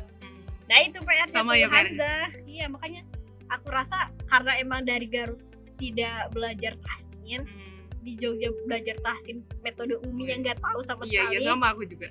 Nah 0.64 0.78
itu 0.80 0.98
PR 0.98 1.28
Sama 1.28 1.54
ya, 1.54 1.64
PR-nya? 1.64 1.70
Hamzah. 1.70 2.26
Iya 2.42 2.64
makanya 2.66 3.00
aku 3.48 3.66
rasa 3.68 3.98
karena 4.26 4.52
emang 4.58 4.82
dari 4.82 5.06
Garut 5.06 5.38
tidak 5.76 6.30
belajar 6.30 6.74
tahsin 6.80 7.42
Hmm. 7.44 7.80
di 8.00 8.20
Jogja 8.20 8.52
belajar 8.64 8.96
tahsin 9.00 9.40
metode 9.60 9.96
umi 10.04 10.28
yang 10.28 10.42
nggak 10.42 10.60
tahu 10.60 10.80
sama 10.80 11.06
iya 11.06 11.24
sekali. 11.24 11.34
iya 11.36 11.48
sama 11.48 11.66
aku 11.70 11.82
juga. 11.84 12.08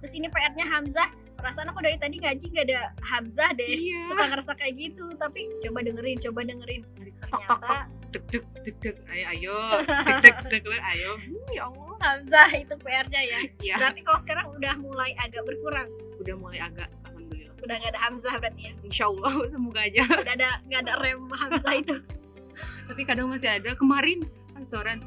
Terus 0.00 0.12
ini 0.12 0.26
PR-nya 0.26 0.66
Hamzah 0.66 1.08
perasaan 1.36 1.68
aku 1.70 1.80
dari 1.82 1.96
tadi 2.00 2.16
ngaji 2.22 2.44
nggak 2.50 2.66
ada 2.70 2.80
Hamzah 3.02 3.50
deh. 3.58 3.68
Iya. 3.68 4.00
suka 4.10 4.24
ngerasa 4.30 4.52
kayak 4.56 4.74
gitu 4.78 5.04
tapi 5.20 5.46
coba 5.64 5.78
dengerin 5.84 6.18
coba 6.22 6.40
dengerin. 6.46 6.82
Ternyata 7.20 7.88
deg 8.14 8.24
deg 8.30 8.44
deg 8.62 8.76
deg. 8.80 8.96
Ayo 9.10 9.24
ayo. 9.34 9.56
Deg 10.06 10.16
deg 10.22 10.36
deg 10.48 10.62
deg. 10.62 10.80
Ayo. 10.80 11.10
Hmm, 11.18 11.46
ya 11.50 11.62
Allah. 11.66 11.92
Hamzah 12.04 12.50
itu 12.52 12.74
PR-nya 12.78 13.20
ya. 13.24 13.38
Iya. 13.64 13.74
Berarti 13.80 14.00
kalau 14.04 14.20
sekarang 14.22 14.46
udah 14.54 14.74
mulai 14.78 15.10
agak 15.18 15.42
berkurang? 15.48 15.88
Udah 16.20 16.34
mulai 16.38 16.58
agak 16.62 16.88
alhamdulillah. 17.08 17.54
Udah 17.64 17.74
nggak 17.80 17.92
ada 17.96 18.00
Hamzah 18.06 18.34
berarti 18.38 18.60
ya? 18.70 18.72
Insya 18.86 19.04
Allah 19.10 19.34
semoga 19.52 19.80
aja. 19.82 20.04
Udah 20.06 20.34
ada 20.36 20.50
nggak 20.70 20.80
ada 20.86 20.94
rem 21.02 21.22
Hamzah 21.32 21.74
itu. 21.74 21.96
Tapi 22.88 23.02
kadang 23.02 23.32
masih 23.32 23.50
ada. 23.50 23.70
Kemarin 23.74 24.22
restoran 24.54 25.02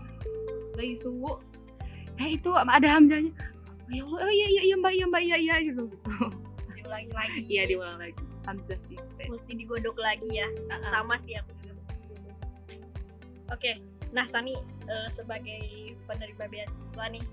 lagi 0.77 0.93
subuh 1.01 1.41
eh 2.17 2.37
itu 2.37 2.49
ada 2.53 2.87
hamzahnya 2.97 3.33
ya 3.87 4.01
Allah 4.03 4.19
oh 4.23 4.31
iya 4.31 4.47
iya 4.51 4.61
iya 4.67 4.75
mbak 4.79 4.93
iya 4.93 5.05
mbak 5.07 5.21
iya 5.23 5.37
iya 5.37 5.55
gitu. 5.63 5.83
Diulangi 6.75 7.11
lagi. 7.11 7.39
Iya 7.47 7.63
diulang 7.67 7.99
lagi. 7.99 8.23
Hamzah 8.47 8.79
sih. 8.87 8.97
Mesti 9.27 9.51
digodok 9.59 9.97
lagi 9.99 10.27
ya. 10.31 10.47
Uh-uh. 10.47 10.91
sama 10.91 11.15
sih 11.23 11.35
aku 11.35 11.51
juga 11.63 11.73
mesti 11.79 11.93
digodok. 12.03 12.37
Oke 13.51 13.71
nah 14.15 14.23
Sani 14.31 14.55
eh, 14.87 15.09
sebagai 15.11 15.95
penerima 16.07 16.45
beasiswa 16.47 17.05
nih. 17.11 17.25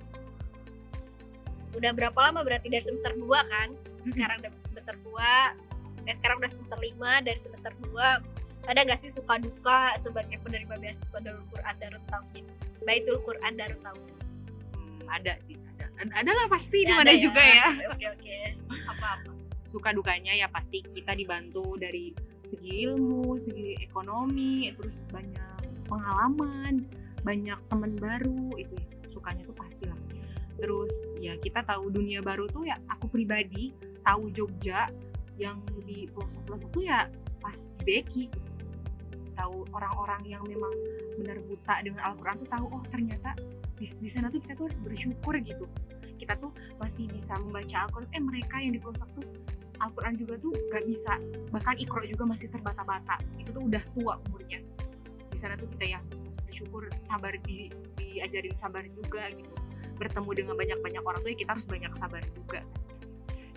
Udah 1.74 1.90
berapa 1.90 2.18
lama 2.18 2.46
berarti 2.46 2.70
dari 2.70 2.82
semester 2.82 3.14
2 3.14 3.26
kan? 3.30 3.68
Sekarang 4.06 4.36
udah 4.42 4.52
semester 4.62 4.94
2 5.02 5.74
eh 6.04 6.14
sekarang 6.20 6.36
udah 6.36 6.52
semester 6.52 6.76
5 6.76 7.00
dari 7.24 7.40
semester 7.40 7.72
2 7.80 8.68
ada 8.68 8.80
nggak 8.80 9.00
sih 9.00 9.12
suka 9.12 9.40
duka 9.40 9.92
sebagai 10.00 10.40
penerima 10.40 10.80
beasiswa 10.80 11.20
Darul 11.20 11.44
Quran 11.52 11.74
Darul 11.80 12.02
Tauhid? 12.08 12.44
Baitul 12.84 13.16
Quran 13.24 13.52
Darul 13.60 13.80
Tauhid. 13.80 14.16
Hmm, 14.76 15.00
ada 15.08 15.36
sih 15.44 15.56
ada 15.94 16.02
Ad- 16.04 16.14
ada 16.24 16.30
lah 16.34 16.46
pasti 16.50 16.78
di 16.82 16.90
Ya, 16.90 16.96
mana 16.98 17.10
ada 17.10 17.22
juga 17.22 17.42
ya. 17.42 17.68
Oke 17.94 18.06
oke. 18.10 18.36
Apa 18.90 19.06
apa? 19.20 19.30
Suka 19.70 19.90
dukanya 19.90 20.32
ya 20.34 20.46
pasti 20.50 20.82
kita 20.82 21.14
dibantu 21.14 21.74
dari 21.78 22.14
segi 22.46 22.86
ilmu 22.86 23.40
segi 23.40 23.78
ekonomi 23.82 24.70
terus 24.76 25.02
banyak 25.10 25.88
pengalaman 25.88 26.84
banyak 27.24 27.58
teman 27.72 27.92
baru 27.98 28.52
itu 28.60 28.74
ya. 28.76 28.86
Sukanya 29.10 29.42
tuh 29.46 29.56
pasti 29.56 29.84
lah 29.88 29.98
terus 30.54 30.94
ya 31.18 31.34
kita 31.42 31.66
tahu 31.66 31.90
dunia 31.90 32.22
baru 32.22 32.46
tuh 32.46 32.62
ya 32.62 32.78
aku 32.86 33.10
pribadi 33.10 33.74
tahu 34.06 34.30
Jogja 34.30 34.86
yang 35.34 35.58
di 35.82 36.06
pelosok-pelosok 36.14 36.70
tuh 36.70 36.84
ya 36.86 37.10
pas 37.42 37.58
di 37.82 37.82
Beki 37.82 38.24
tahu 39.34 39.66
orang-orang 39.74 40.22
yang 40.26 40.42
memang 40.46 40.70
benar 41.18 41.38
buta 41.44 41.74
dengan 41.82 42.00
Al-Quran 42.12 42.36
tuh 42.42 42.48
tahu 42.50 42.64
oh 42.70 42.82
ternyata 42.90 43.30
di, 43.74 43.86
di 44.00 44.08
sana 44.08 44.30
tuh 44.30 44.40
kita 44.40 44.54
tuh 44.54 44.70
harus 44.70 44.78
bersyukur 44.82 45.34
gitu. 45.42 45.66
Kita 46.14 46.38
tuh 46.38 46.54
masih 46.78 47.10
bisa 47.10 47.34
membaca 47.42 47.86
Al-Quran. 47.86 48.08
Eh 48.14 48.22
mereka 48.22 48.56
yang 48.62 48.72
di 48.74 48.80
pelosok 48.80 49.08
tuh 49.18 49.26
Al-Quran 49.82 50.14
juga 50.16 50.34
tuh 50.38 50.52
gak 50.70 50.84
bisa 50.86 51.12
bahkan 51.50 51.74
Iqra 51.76 52.04
juga 52.06 52.24
masih 52.24 52.46
terbata-bata. 52.48 53.18
Itu 53.36 53.50
tuh 53.50 53.62
udah 53.66 53.82
tua 53.98 54.14
umurnya. 54.30 54.62
Di 55.30 55.36
sana 55.36 55.58
tuh 55.58 55.66
kita 55.74 55.98
ya 55.98 56.00
bersyukur 56.46 56.86
sabar 57.02 57.34
di, 57.42 57.68
diajarin 57.98 58.54
sabar 58.54 58.86
juga 58.86 59.28
gitu. 59.34 59.54
Bertemu 59.98 60.30
dengan 60.34 60.54
banyak-banyak 60.58 61.02
orang 61.02 61.20
tuh 61.22 61.30
ya 61.34 61.38
kita 61.38 61.50
harus 61.58 61.66
banyak 61.66 61.92
sabar 61.94 62.22
juga. 62.34 62.60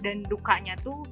Dan 0.01 0.25
dukanya 0.25 0.77
tuh 0.81 1.05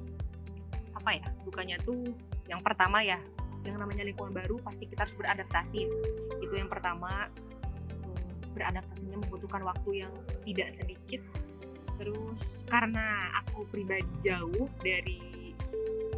apa 0.94 1.22
ya 1.22 1.26
dukanya 1.46 1.76
tuh 1.86 2.02
yang 2.50 2.58
pertama 2.62 2.98
ya 3.02 3.18
yang 3.66 3.82
namanya 3.82 4.06
lingkungan 4.06 4.32
baru 4.32 4.62
pasti 4.62 4.86
kita 4.86 5.04
harus 5.04 5.16
beradaptasi. 5.18 5.82
Itu 6.40 6.54
yang 6.54 6.70
pertama. 6.70 7.28
Beradaptasinya 8.54 9.20
membutuhkan 9.20 9.66
waktu 9.66 10.06
yang 10.06 10.12
tidak 10.46 10.72
sedikit. 10.72 11.20
Terus 12.00 12.40
karena 12.70 13.34
aku 13.44 13.68
pribadi 13.68 14.08
jauh 14.24 14.70
dari 14.80 15.52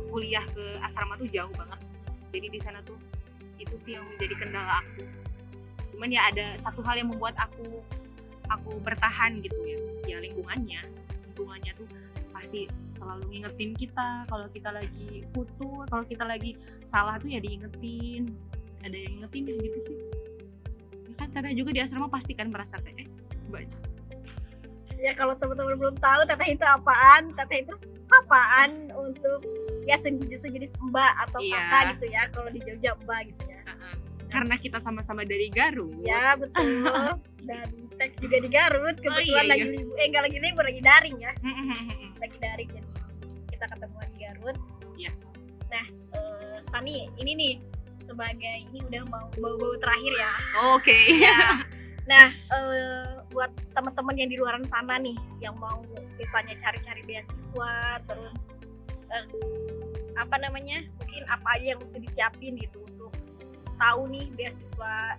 kuliah 0.08 0.44
ke 0.54 0.78
asrama 0.84 1.18
tuh 1.18 1.26
jauh 1.32 1.50
banget. 1.56 1.80
Jadi 2.30 2.46
di 2.52 2.60
sana 2.60 2.78
tuh 2.84 2.96
itu 3.58 3.74
sih 3.82 3.98
yang 3.98 4.06
menjadi 4.06 4.34
kendala 4.38 4.84
aku. 4.84 5.02
Cuman 5.96 6.14
ya 6.14 6.30
ada 6.30 6.54
satu 6.62 6.78
hal 6.86 7.00
yang 7.00 7.10
membuat 7.10 7.34
aku 7.40 7.82
aku 8.52 8.70
bertahan 8.84 9.42
gitu 9.42 9.58
ya. 9.66 9.78
Ya 10.06 10.16
lingkungannya. 10.22 10.84
Lingkungannya 11.32 11.72
tuh 11.74 11.88
pasti 12.38 12.70
selalu 12.94 13.22
ngingetin 13.34 13.74
kita 13.74 14.22
kalau 14.30 14.46
kita 14.54 14.70
lagi 14.70 15.26
putus 15.34 15.86
kalau 15.90 16.04
kita 16.06 16.22
lagi 16.22 16.54
salah 16.86 17.18
tuh 17.18 17.28
ya 17.28 17.42
diingetin. 17.42 18.30
Ada 18.86 18.94
yang 18.94 19.18
ngingetin 19.18 19.42
ya 19.50 19.54
gitu 19.58 19.78
sih. 19.90 19.98
Ya 21.10 21.14
kan 21.18 21.28
teteh 21.34 21.52
juga 21.58 21.74
di 21.74 21.82
asrama 21.82 22.06
pasti 22.06 22.32
kan 22.38 22.54
merasa 22.54 22.78
kayak 22.78 23.02
eh 23.02 23.08
mbak 23.50 23.66
ya 24.98 25.14
kalau 25.14 25.30
teman-teman 25.38 25.78
belum 25.78 25.96
tahu 25.98 26.20
teteh 26.26 26.48
itu 26.54 26.64
apaan? 26.66 27.30
Teteh 27.34 27.58
itu 27.66 27.74
sapaan 28.06 28.90
untuk 28.94 29.42
ya 29.86 29.98
sejenis 29.98 30.42
sejenis 30.42 30.70
mbak 30.90 31.12
atau 31.26 31.38
Iya. 31.42 31.58
kakak 31.58 31.82
gitu 31.98 32.06
ya 32.10 32.22
kalau 32.34 32.50
di 32.54 32.60
Jogja 32.62 32.94
mbak 33.02 33.20
gitu 33.34 33.42
ya. 33.50 33.60
Uh-uh. 33.66 33.94
Karena 34.38 34.54
kita 34.54 34.78
sama-sama 34.78 35.26
dari 35.26 35.50
Garut. 35.50 35.98
Ya 36.06 36.38
betul. 36.38 36.86
Dan 37.48 37.66
tag 37.98 38.14
juga 38.22 38.38
di 38.38 38.46
Garut 38.46 38.94
kebetulan 39.02 39.26
iya, 39.26 39.42
iya. 39.42 39.50
lagi 39.50 39.66
libur 39.74 39.96
eh 39.98 40.06
enggak 40.06 40.22
lagi 40.30 40.38
libur 40.38 40.62
lagi 40.62 40.80
daring 40.86 41.16
ya. 41.18 41.32
Lagi 42.22 42.38
daring 42.38 42.70
jadi 42.70 42.88
kita 43.50 43.64
ketemuan 43.74 44.06
di 44.14 44.18
Garut. 44.22 44.56
Iya. 44.94 45.10
nah 45.68 45.84
eh, 46.14 46.56
Sani 46.70 47.10
ini 47.18 47.32
nih 47.34 47.54
sebagai 48.06 48.56
ini 48.70 48.78
udah 48.86 49.02
mau 49.10 49.26
bau-bau 49.42 49.74
terakhir 49.82 50.14
ya. 50.14 50.32
Oke. 50.78 50.98
Ya. 51.18 51.42
Nah, 52.08 52.32
eh, 52.32 53.20
buat 53.36 53.52
teman-teman 53.76 54.16
yang 54.16 54.32
di 54.32 54.40
luar 54.40 54.56
sana 54.64 54.96
nih, 54.96 55.12
yang 55.44 55.52
mau 55.60 55.84
misalnya 56.16 56.56
cari-cari 56.56 57.04
beasiswa, 57.04 58.00
terus 58.08 58.40
eh, 59.12 59.28
apa 60.16 60.40
namanya, 60.40 60.88
mungkin 61.04 61.28
apa 61.28 61.60
aja 61.60 61.76
yang 61.76 61.80
mesti 61.84 62.00
disiapin 62.00 62.56
gitu 62.56 62.80
tahu 63.78 64.10
nih 64.10 64.26
beasiswa 64.34 65.16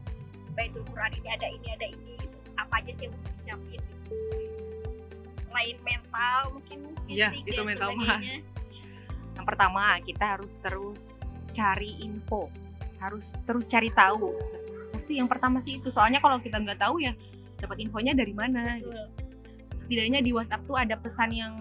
Baitul 0.54 0.84
Quran 0.92 1.12
ini 1.16 1.30
ada 1.32 1.48
ini 1.48 1.68
ada 1.72 1.88
ini, 1.88 2.14
gitu. 2.20 2.38
apa 2.56 2.84
aja 2.84 2.92
sih 2.92 3.08
yang 3.08 3.14
mesti 3.16 3.30
disiapin? 3.32 3.80
Gitu. 3.80 3.88
selain 5.50 5.78
mental 5.82 6.40
mungkin 6.54 6.80
Iya, 7.10 7.34
fisik 7.34 7.50
itu 7.50 7.58
dan 7.58 7.66
mental 7.66 7.90
mah. 7.98 8.06
sebagainya. 8.06 8.38
Yang 9.34 9.46
pertama, 9.50 9.84
kita 10.06 10.26
harus 10.38 10.54
terus 10.62 11.02
cari 11.58 11.92
info, 12.00 12.54
harus 13.02 13.34
terus 13.50 13.66
cari 13.66 13.90
tahu. 13.90 14.38
Pasti 14.94 15.18
yang 15.18 15.26
pertama 15.26 15.58
sih 15.64 15.82
itu. 15.82 15.90
Soalnya 15.90 16.22
kalau 16.22 16.38
kita 16.38 16.62
nggak 16.62 16.78
tahu 16.78 17.02
ya 17.02 17.18
dapat 17.58 17.82
infonya 17.82 18.14
dari 18.14 18.30
mana. 18.30 18.78
gitu. 18.78 18.94
Betul. 18.94 19.08
Setidaknya 19.80 20.20
di 20.22 20.30
WhatsApp 20.30 20.62
tuh 20.70 20.78
ada 20.78 20.94
pesan 21.02 21.34
yang 21.34 21.54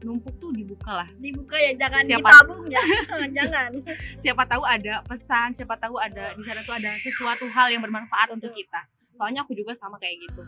numpuk 0.00 0.32
tuh 0.36 0.48
dibuka 0.50 0.90
lah. 0.94 1.08
dibuka 1.16 1.54
ya 1.54 1.76
jangan 1.76 2.02
Siapa- 2.02 2.24
ditabung 2.24 2.62
ya 2.66 2.82
jangan 3.38 3.70
Siapa 4.16 4.42
tahu 4.44 4.62
ada 4.64 4.94
pesan, 5.04 5.52
siapa 5.52 5.76
tahu 5.76 5.96
ada 5.96 6.32
di 6.32 6.42
sana 6.42 6.60
tuh 6.62 6.72
ada 6.72 6.90
sesuatu 6.96 7.44
hal 7.46 7.68
yang 7.68 7.80
bermanfaat 7.80 8.30
untuk 8.30 8.48
kita. 8.50 8.80
Soalnya 9.14 9.42
aku 9.42 9.52
juga 9.52 9.72
sama 9.74 9.96
kayak 9.96 10.16
gitu. 10.22 10.42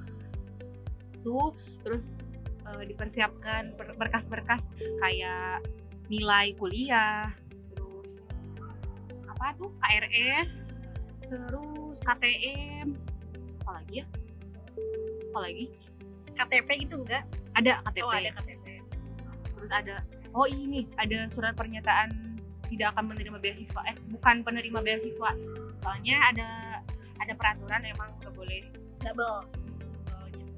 Tuh 1.22 1.52
terus 1.82 2.16
eh, 2.64 2.84
dipersiapkan 2.86 3.74
ber- 3.74 3.92
berkas-berkas 3.94 4.72
kayak 4.98 5.60
nilai 6.08 6.52
kuliah, 6.54 7.28
terus 7.70 8.10
apa 9.26 9.52
tuh 9.54 9.68
KRS, 9.78 10.56
terus 11.22 11.96
KTM, 12.00 12.96
apa 13.62 13.70
lagi 13.76 13.94
ya? 14.00 14.06
Apa 15.28 15.38
lagi? 15.40 15.66
KTP 16.32 16.68
itu 16.82 16.96
enggak 16.96 17.28
Ada 17.52 17.84
KTP. 17.84 18.00
oh 18.02 18.08
ada 18.10 18.30
KTP 18.32 18.61
terus 19.62 19.70
ada 19.78 20.02
oh 20.34 20.50
ini 20.50 20.90
ada 20.98 21.30
surat 21.30 21.54
pernyataan 21.54 22.34
tidak 22.66 22.98
akan 22.98 23.14
menerima 23.14 23.38
beasiswa 23.38 23.80
eh 23.86 23.94
bukan 24.10 24.42
penerima 24.42 24.82
beasiswa. 24.82 25.30
Soalnya 25.86 26.16
ada 26.34 26.48
ada 27.22 27.32
peraturan 27.38 27.86
emang 27.86 28.10
nggak 28.18 28.34
boleh 28.34 28.66
double 28.98 29.46
oh, 30.10 30.26
gitu. 30.34 30.50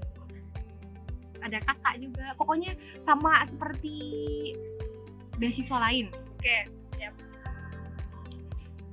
ada 1.44 1.60
kakak 1.60 1.94
juga 2.00 2.32
pokoknya 2.40 2.72
sama 3.04 3.44
seperti 3.44 3.96
beasiswa 5.36 5.76
lain. 5.84 6.08
Oke 6.40 6.64
siap. 6.96 7.12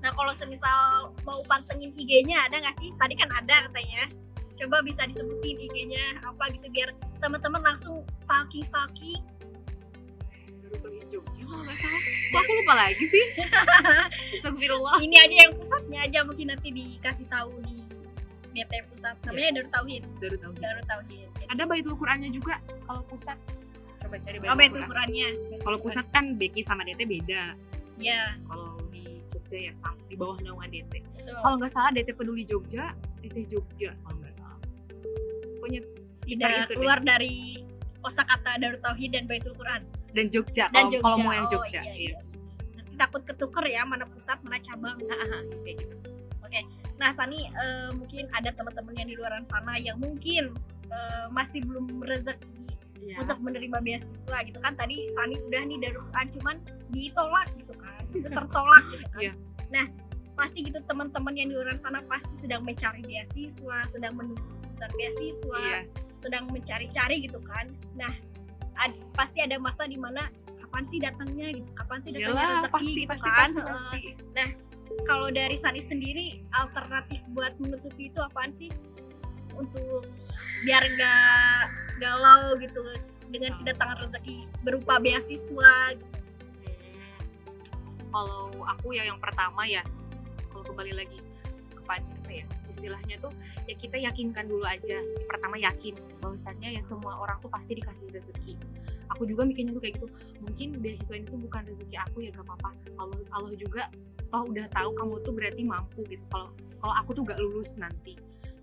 Nah 0.04 0.12
kalau 0.12 0.36
semisal 0.36 1.16
mau 1.24 1.40
pantengin 1.48 1.96
IG-nya 1.96 2.52
ada 2.52 2.60
nggak 2.60 2.76
sih? 2.84 2.92
Tadi 3.00 3.16
kan 3.16 3.32
ada 3.32 3.72
katanya. 3.72 4.12
Coba 4.60 4.84
bisa 4.84 5.08
disebutin 5.08 5.56
IG-nya 5.56 6.20
apa 6.28 6.52
gitu 6.52 6.68
biar 6.68 6.92
teman-teman 7.24 7.64
langsung 7.64 8.04
stalking 8.20 8.68
stalking 8.68 9.24
Jogja 11.12 11.44
kalau 11.44 11.64
nggak 11.68 11.78
salah. 11.84 12.02
Kok 12.32 12.40
aku 12.40 12.52
lupa 12.64 12.74
lagi 12.80 13.06
sih? 13.12 13.26
Astagfirullah. 14.40 14.98
Ini 15.04 15.16
aja 15.20 15.36
yang 15.48 15.54
pusatnya 15.60 16.00
aja 16.08 16.20
mungkin 16.24 16.48
nanti 16.56 16.68
dikasih 16.72 17.28
tahu 17.28 17.52
di 17.68 17.84
DT 18.56 18.74
pusat. 18.92 19.16
Namanya 19.28 19.50
Darut 19.60 19.72
Tauhid. 19.72 20.04
Baru 20.20 20.36
tahu 20.40 20.54
Darut 20.60 20.86
Tauhid. 20.88 21.28
Ada 21.52 21.64
baitul 21.68 21.96
Qurannya 22.00 22.30
juga? 22.32 22.56
Kalau 22.88 23.02
pusat 23.08 23.38
coba 24.02 24.16
cari 24.28 24.38
baitul 24.42 24.52
itu 24.52 24.60
Quran. 24.60 24.84
Ukurannya 24.88 25.28
kalau 25.64 25.78
pusat 25.80 26.06
kan 26.12 26.26
Beki 26.36 26.62
sama 26.68 26.84
DT 26.84 27.02
beda. 27.08 27.56
Ya 28.02 28.36
kalau 28.50 28.76
di 28.92 29.24
Jogja 29.32 29.58
ya 29.70 29.74
sama 29.80 29.96
di 30.10 30.16
bawah 30.20 30.38
naungan 30.44 30.68
DT 30.68 30.94
kalau 31.22 31.56
nggak 31.62 31.72
salah 31.72 31.92
DT 31.94 32.10
peduli 32.18 32.44
Jogja 32.44 32.92
DT 33.24 33.48
Jogja 33.48 33.96
kalau 34.04 34.18
nggak 34.20 34.36
salah. 34.36 34.60
Pokoknya 35.62 35.82
tidak 36.28 36.50
deh. 36.68 36.76
keluar 36.76 37.00
dari 37.00 37.64
kosakata 38.02 38.58
Darut 38.60 38.82
Tauhid 38.82 39.14
dan 39.14 39.30
Baitul 39.30 39.54
Quran 39.56 39.86
dan 40.12 40.26
Jogja 40.28 40.66
dan 40.70 40.88
kalau 40.88 40.92
Jogja. 40.92 41.04
kalau 41.04 41.18
mau 41.20 41.32
yang 41.32 41.48
Oh, 41.48 41.52
Jogja 41.54 41.82
iya, 41.82 41.94
iya. 41.94 42.12
iya. 42.14 42.20
Nanti 42.78 42.94
takut 42.96 43.22
ketuker 43.24 43.66
ya 43.68 43.82
mana 43.84 44.04
pusat 44.06 44.38
mana 44.44 44.58
cabang 44.60 44.98
kayak 45.64 45.78
gitu 45.80 45.96
nah 47.02 47.10
Sani 47.18 47.50
eh, 47.50 47.90
mungkin 47.98 48.30
ada 48.30 48.54
teman-teman 48.54 48.94
yang 48.94 49.10
di 49.10 49.18
luar 49.18 49.34
sana 49.50 49.74
yang 49.82 49.98
mungkin 49.98 50.54
eh, 50.92 51.26
masih 51.34 51.64
belum 51.66 52.04
rezeki 52.06 52.62
Iya. 53.02 53.18
untuk 53.18 53.42
menerima 53.42 53.82
beasiswa 53.82 54.46
gitu 54.46 54.62
kan 54.62 54.78
tadi 54.78 55.10
Sani 55.18 55.34
udah 55.50 55.66
nih 55.66 55.82
Darut 55.82 56.06
Quran 56.14 56.28
cuman 56.38 56.56
ditolak 56.94 57.50
gitu 57.58 57.74
kan 57.74 57.98
bisa 58.14 58.30
tertolak 58.30 58.86
gitu 58.94 59.06
kan 59.10 59.22
Iya. 59.26 59.34
nah 59.74 59.86
pasti 60.38 60.62
gitu 60.62 60.78
teman-teman 60.86 61.34
yang 61.34 61.50
di 61.50 61.58
luar 61.58 61.74
sana 61.82 62.06
pasti 62.06 62.38
sedang 62.38 62.62
mencari 62.62 63.02
beasiswa 63.02 63.78
sedang 63.90 64.14
menunggu 64.14 64.46
beasiswa 64.94 65.58
iya 65.58 65.82
sedang 66.22 66.46
mencari-cari 66.54 67.26
gitu 67.26 67.42
kan. 67.42 67.66
Nah, 67.98 68.14
ad- 68.82 69.02
pasti 69.14 69.40
ada 69.46 69.62
masa 69.62 69.86
di 69.86 69.96
mana 69.96 70.26
kapan 70.58 70.84
sih 70.88 71.00
datangnya 71.04 71.48
gitu, 71.54 71.70
kapan 71.78 72.00
sih 72.02 72.12
datangnya 72.16 72.42
Iyalah, 72.42 72.62
rezeki 72.64 72.72
pasti 72.72 72.92
gitu 72.92 73.10
pasti 73.12 73.30
kan. 73.30 73.50
pasti, 73.54 74.02
pasti. 74.34 74.50
Kalau 75.08 75.28
dari 75.32 75.56
Sani 75.56 75.82
sendiri 75.88 76.44
alternatif 76.52 77.20
buat 77.32 77.56
menutupi 77.60 78.12
itu 78.12 78.20
apaan 78.20 78.52
sih? 78.52 78.68
Untuk 79.56 80.08
biar 80.64 80.84
nggak 80.84 81.60
galau 82.00 82.56
gitu 82.60 82.80
dengan 83.32 83.56
kedatangan 83.64 83.98
rezeki 84.04 84.48
berupa 84.64 85.00
beasiswa. 85.00 85.96
Gitu. 85.96 86.08
Hmm. 86.92 87.20
kalau 88.12 88.52
aku 88.68 88.92
ya 88.92 89.08
yang 89.08 89.20
pertama 89.24 89.64
ya 89.64 89.84
kalau 90.52 90.64
kembali 90.68 90.92
lagi 91.00 91.20
kepada 92.00 92.16
apa 92.24 92.32
ya. 92.32 92.46
Istilahnya 92.72 93.16
tuh 93.20 93.32
ya 93.68 93.76
kita 93.76 93.98
yakinkan 94.00 94.46
dulu 94.48 94.64
aja. 94.64 94.98
Pertama 95.28 95.56
yakin 95.60 95.94
bahwasannya 96.24 96.70
ya 96.80 96.82
semua 96.88 97.20
orang 97.20 97.38
tuh 97.44 97.52
pasti 97.52 97.76
dikasih 97.76 98.08
rezeki. 98.10 98.56
Aku 99.12 99.28
juga 99.28 99.44
mikirnya 99.44 99.76
tuh 99.76 99.84
kayak 99.84 100.00
gitu 100.00 100.08
mungkin 100.40 100.80
beasiswa 100.80 101.14
ini 101.20 101.28
tuh 101.28 101.40
bukan 101.44 101.62
rezeki 101.68 101.96
aku 102.00 102.18
ya 102.24 102.30
gak 102.32 102.48
apa-apa. 102.48 102.70
Allah 102.96 103.20
Allah 103.36 103.52
juga 103.60 103.92
toh 104.32 104.48
udah 104.48 104.66
tahu 104.72 104.90
kamu 104.96 105.14
tuh 105.28 105.34
berarti 105.36 105.62
mampu 105.68 106.00
gitu. 106.08 106.24
Kalau 106.32 106.50
kalau 106.80 106.94
aku 106.96 107.10
tuh 107.12 107.24
gak 107.28 107.40
lulus 107.44 107.76
nanti. 107.76 108.16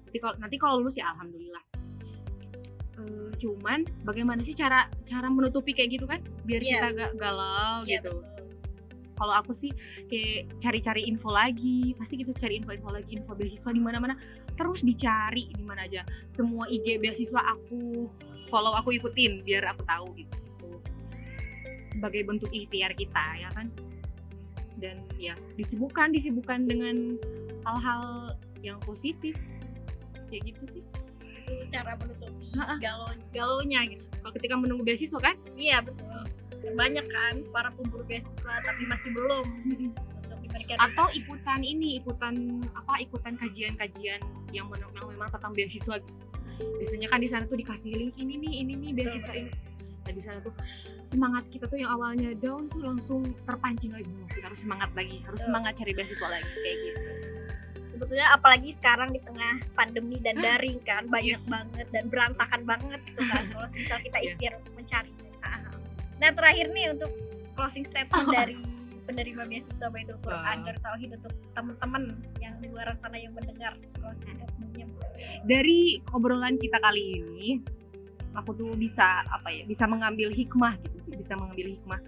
Nanti 0.08 0.18
kalau 0.18 0.34
nanti 0.40 0.56
kalau 0.56 0.74
lulus 0.80 0.96
ya 0.96 1.12
alhamdulillah. 1.12 1.64
Eh, 2.98 3.30
cuman 3.38 3.86
bagaimana 4.02 4.42
sih 4.42 4.56
cara 4.56 4.90
cara 5.06 5.30
menutupi 5.30 5.70
kayak 5.76 6.00
gitu 6.00 6.08
kan? 6.08 6.18
Biar 6.42 6.58
Iya. 6.64 6.80
kita 6.82 6.88
gak 6.96 7.12
galau 7.20 7.86
Iya, 7.86 8.00
gitu. 8.02 8.10
betul. 8.18 8.38
Kalau 9.18 9.35
aku 9.35 9.50
sih 9.50 9.74
kayak 10.07 10.46
cari-cari 10.62 11.11
info 11.11 11.35
lagi 11.35 11.92
pasti 11.98 12.22
gitu 12.22 12.31
cari 12.38 12.62
info-info 12.62 12.94
lagi 12.94 13.18
info 13.18 13.35
beasiswa 13.35 13.70
di 13.74 13.83
mana-mana. 13.83 14.14
Terus 14.54 14.87
dicari 14.87 15.50
di 15.50 15.64
mana 15.66 15.85
aja. 15.85 16.07
Semua 16.31 16.70
IG 16.70 17.02
beasiswa 17.02 17.42
aku 17.42 18.07
follow 18.46 18.72
aku 18.78 18.94
ikutin 18.94 19.42
biar 19.42 19.66
aku 19.74 19.83
tahu 19.83 20.07
gitu. 20.14 20.38
Sebagai 21.90 22.22
bentuk 22.22 22.48
ikhtiar 22.54 22.94
kita 22.94 23.42
ya 23.42 23.50
kan? 23.59 23.66
Dan 24.78 25.02
ya 25.18 25.35
disibukkan 25.59 26.14
disibukkan 26.14 26.70
dengan 26.70 27.18
hal-hal 27.66 28.38
yang 28.62 28.78
positif. 28.87 29.35
Kayak 30.31 30.54
gitu 30.54 30.78
sih. 30.78 30.85
Itu 31.48 31.64
cara 31.74 31.98
menutupi 31.98 32.54
galau 32.78 33.11
galaunya 33.35 33.83
gitu. 33.90 34.04
kalau 34.22 34.33
ketika 34.38 34.54
menunggu 34.54 34.87
beasiswa 34.87 35.18
kan? 35.18 35.35
Iya 35.59 35.83
betul. 35.83 36.22
Banyak 36.68 37.06
kan 37.06 37.34
para 37.48 37.70
pemburu 37.70 38.02
beasiswa 38.02 38.54
tapi 38.60 38.82
masih 38.84 39.10
belum 39.10 39.46
untuk 40.20 40.38
diberikan 40.40 40.76
atau 40.80 41.06
ikutan 41.10 41.60
ini 41.60 41.98
ikutan 41.98 42.34
apa 42.72 42.98
ikutan 42.98 43.34
kajian-kajian 43.36 44.20
yang, 44.48 44.66
men- 44.66 44.84
yang 44.92 45.06
memang 45.08 45.28
tentang 45.28 45.52
beasiswa 45.52 45.94
gitu. 45.96 46.12
biasanya 46.76 47.08
kan 47.08 47.18
di 47.18 47.28
sana 47.28 47.44
tuh 47.44 47.54
dikasih 47.54 47.92
link 47.92 48.14
ini 48.16 48.34
nih 48.36 48.52
ini 48.60 48.72
nih 48.76 48.90
beasiswa 48.92 49.32
ini 49.32 49.50
nah 50.00 50.12
di 50.12 50.18
sana 50.18 50.38
tuh 50.40 50.54
semangat 51.02 51.44
kita 51.48 51.64
tuh 51.64 51.76
yang 51.76 51.90
awalnya 51.90 52.34
down 52.34 52.66
tuh 52.66 52.80
langsung 52.80 53.22
terpancing 53.42 53.90
lagi 53.90 54.08
"Oh, 54.08 54.26
kita 54.26 54.44
harus 54.44 54.60
semangat 54.60 54.90
lagi 54.92 55.22
harus 55.22 55.40
semangat 55.40 55.72
cari 55.74 55.92
beasiswa 55.92 56.28
lagi 56.28 56.50
kayak 56.50 56.76
gitu 56.82 57.00
sebetulnya 57.88 58.26
apalagi 58.30 58.70
sekarang 58.72 59.10
di 59.10 59.20
tengah 59.20 59.54
pandemi 59.72 60.16
dan 60.18 60.36
daring 60.36 60.78
kan 60.80 61.06
banyak 61.06 61.34
Yes. 61.34 61.46
banget 61.46 61.86
dan 61.88 62.04
berantakan 62.06 62.62
banget 62.64 63.00
gitu 63.04 63.22
kan 63.24 63.42
kalau 63.50 63.66
misal 63.66 63.98
kita 63.98 64.18
Iya. 64.18 64.26
ikhtiar 64.28 64.52
untuk 64.56 64.74
mencari 64.74 65.10
nah 66.18 66.31
terakhir 66.35 66.70
nih 66.74 66.94
untuk 66.94 67.11
closing 67.54 67.87
statement 67.87 68.26
Oh. 68.28 68.35
dari 68.38 68.59
penerima 69.09 69.48
beasiswa 69.48 69.88
Baitul 69.88 70.20
Quran. 70.20 70.68
Darut 70.68 70.83
Tauhid 70.85 71.11
untuk 71.16 71.33
teman-teman 71.57 72.20
yang 72.44 72.61
di 72.61 72.68
luar 72.68 72.92
sana 73.00 73.16
yang 73.16 73.33
mendengar 73.33 73.72
closing 73.96 74.28
statementnya 74.37 74.85
dari 75.44 76.00
obrolan 76.14 76.59
kita 76.59 76.78
kali 76.81 77.22
ini 77.22 77.48
aku 78.35 78.54
tuh 78.54 78.70
bisa 78.78 79.26
apa 79.26 79.50
ya 79.50 79.62
bisa 79.66 79.85
mengambil 79.87 80.30
hikmah 80.30 80.78
gitu 80.78 81.11
bisa 81.14 81.34
mengambil 81.34 81.74
hikmah 81.74 82.01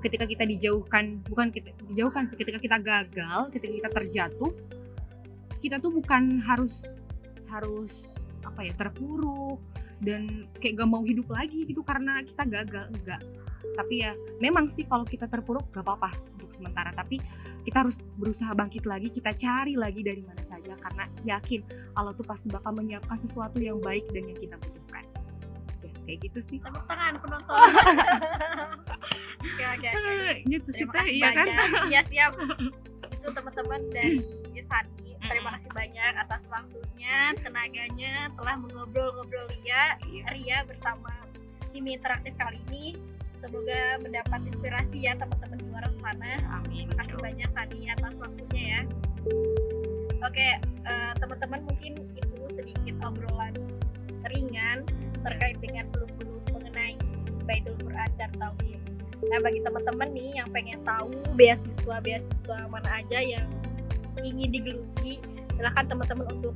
ketika 0.00 0.24
kita 0.24 0.44
dijauhkan 0.48 1.20
bukan 1.28 1.52
kita 1.52 1.76
dijauhkan 1.92 2.24
sih, 2.32 2.36
ketika 2.40 2.56
kita 2.56 2.76
gagal 2.80 3.52
ketika 3.52 3.72
kita 3.84 3.90
terjatuh 3.92 4.52
kita 5.60 5.76
tuh 5.76 5.92
bukan 5.92 6.40
harus 6.40 7.04
harus 7.52 8.16
apa 8.40 8.64
ya 8.64 8.72
terpuruk 8.72 9.60
dan 10.00 10.48
kayak 10.58 10.80
gak 10.80 10.88
mau 10.88 11.04
hidup 11.04 11.28
lagi 11.28 11.68
gitu 11.68 11.84
karena 11.84 12.24
kita 12.24 12.42
gagal 12.48 12.88
enggak. 12.96 13.20
Tapi 13.76 13.94
ya 14.02 14.12
memang 14.40 14.72
sih 14.72 14.88
kalau 14.88 15.04
kita 15.04 15.28
terpuruk 15.28 15.68
gak 15.72 15.84
apa-apa 15.84 16.10
untuk 16.36 16.50
sementara. 16.50 16.90
Tapi 16.96 17.20
kita 17.64 17.84
harus 17.84 18.00
berusaha 18.16 18.50
bangkit 18.56 18.88
lagi 18.88 19.12
kita 19.12 19.36
cari 19.36 19.76
lagi 19.76 20.00
dari 20.00 20.24
mana 20.24 20.40
saja. 20.40 20.72
Karena 20.80 21.04
yakin 21.28 21.60
Allah 21.96 22.16
tuh 22.16 22.24
pasti 22.24 22.48
bakal 22.48 22.72
menyiapkan 22.76 23.20
sesuatu 23.20 23.60
yang 23.60 23.78
baik 23.80 24.08
dan 24.10 24.24
yang 24.28 24.40
kita 24.40 24.56
butuhkan. 24.56 25.04
Ya, 25.84 25.92
kayak 26.08 26.18
gitu 26.28 26.40
sih. 26.40 26.58
Tepuk 26.64 26.84
tangan 26.88 27.20
penonton. 27.20 27.56
Oke 29.40 29.64
oke 29.64 29.88
oke 29.88 30.34
gitu 30.52 30.68
sih 30.76 30.84
terima 30.84 30.92
teh. 30.92 31.00
Kasih 31.00 31.16
iya 31.16 31.28
kan 31.32 31.46
iya 31.88 32.00
siap. 32.04 32.32
Itu 33.16 33.28
teman-teman 33.32 33.80
dari 33.88 34.20
Sani 34.68 35.09
terima 35.24 35.52
kasih 35.56 35.70
banyak 35.72 36.12
atas 36.16 36.48
waktunya 36.48 37.34
tenaganya 37.40 38.32
telah 38.38 38.56
mengobrol-ngobrol 38.56 39.46
Ria 39.52 40.00
Iya. 40.08 40.24
Ria 40.32 40.58
bersama 40.64 41.12
Himi 41.70 41.96
Interaktif 41.96 42.34
kali 42.36 42.58
ini. 42.72 42.98
Semoga 43.36 43.96
mendapat 44.02 44.44
inspirasi 44.44 45.06
ya 45.08 45.16
teman-teman 45.16 45.56
di 45.56 45.66
luar 45.70 45.88
sana. 45.96 46.36
Amin. 46.60 46.92
Terima 46.92 47.04
kasih 47.04 47.18
banyak 47.20 47.50
tadi 47.56 47.78
atas 47.88 48.14
waktunya 48.20 48.62
ya. 48.62 48.80
Oke, 50.20 50.48
uh, 50.84 51.12
teman-teman 51.16 51.64
mungkin 51.64 51.92
itu 52.12 52.40
sedikit 52.52 53.00
obrolan 53.00 53.56
ringan 54.28 54.84
terkait 55.24 55.56
dengan 55.64 55.84
seluruh 55.88 56.40
mengenai 56.52 57.00
Baitul 57.48 57.76
Quran 57.80 58.10
dan 58.20 58.30
Tauhid. 58.36 58.80
Nah, 59.20 59.38
bagi 59.40 59.60
teman-teman 59.64 60.08
nih 60.12 60.40
yang 60.40 60.48
pengen 60.52 60.80
tahu 60.84 61.12
beasiswa-beasiswa 61.36 62.68
mana 62.68 62.90
aja 63.00 63.20
yang 63.20 63.48
ingin 64.22 64.50
digeluti, 64.50 65.22
silahkan 65.54 65.86
teman-teman 65.86 66.26
untuk 66.34 66.54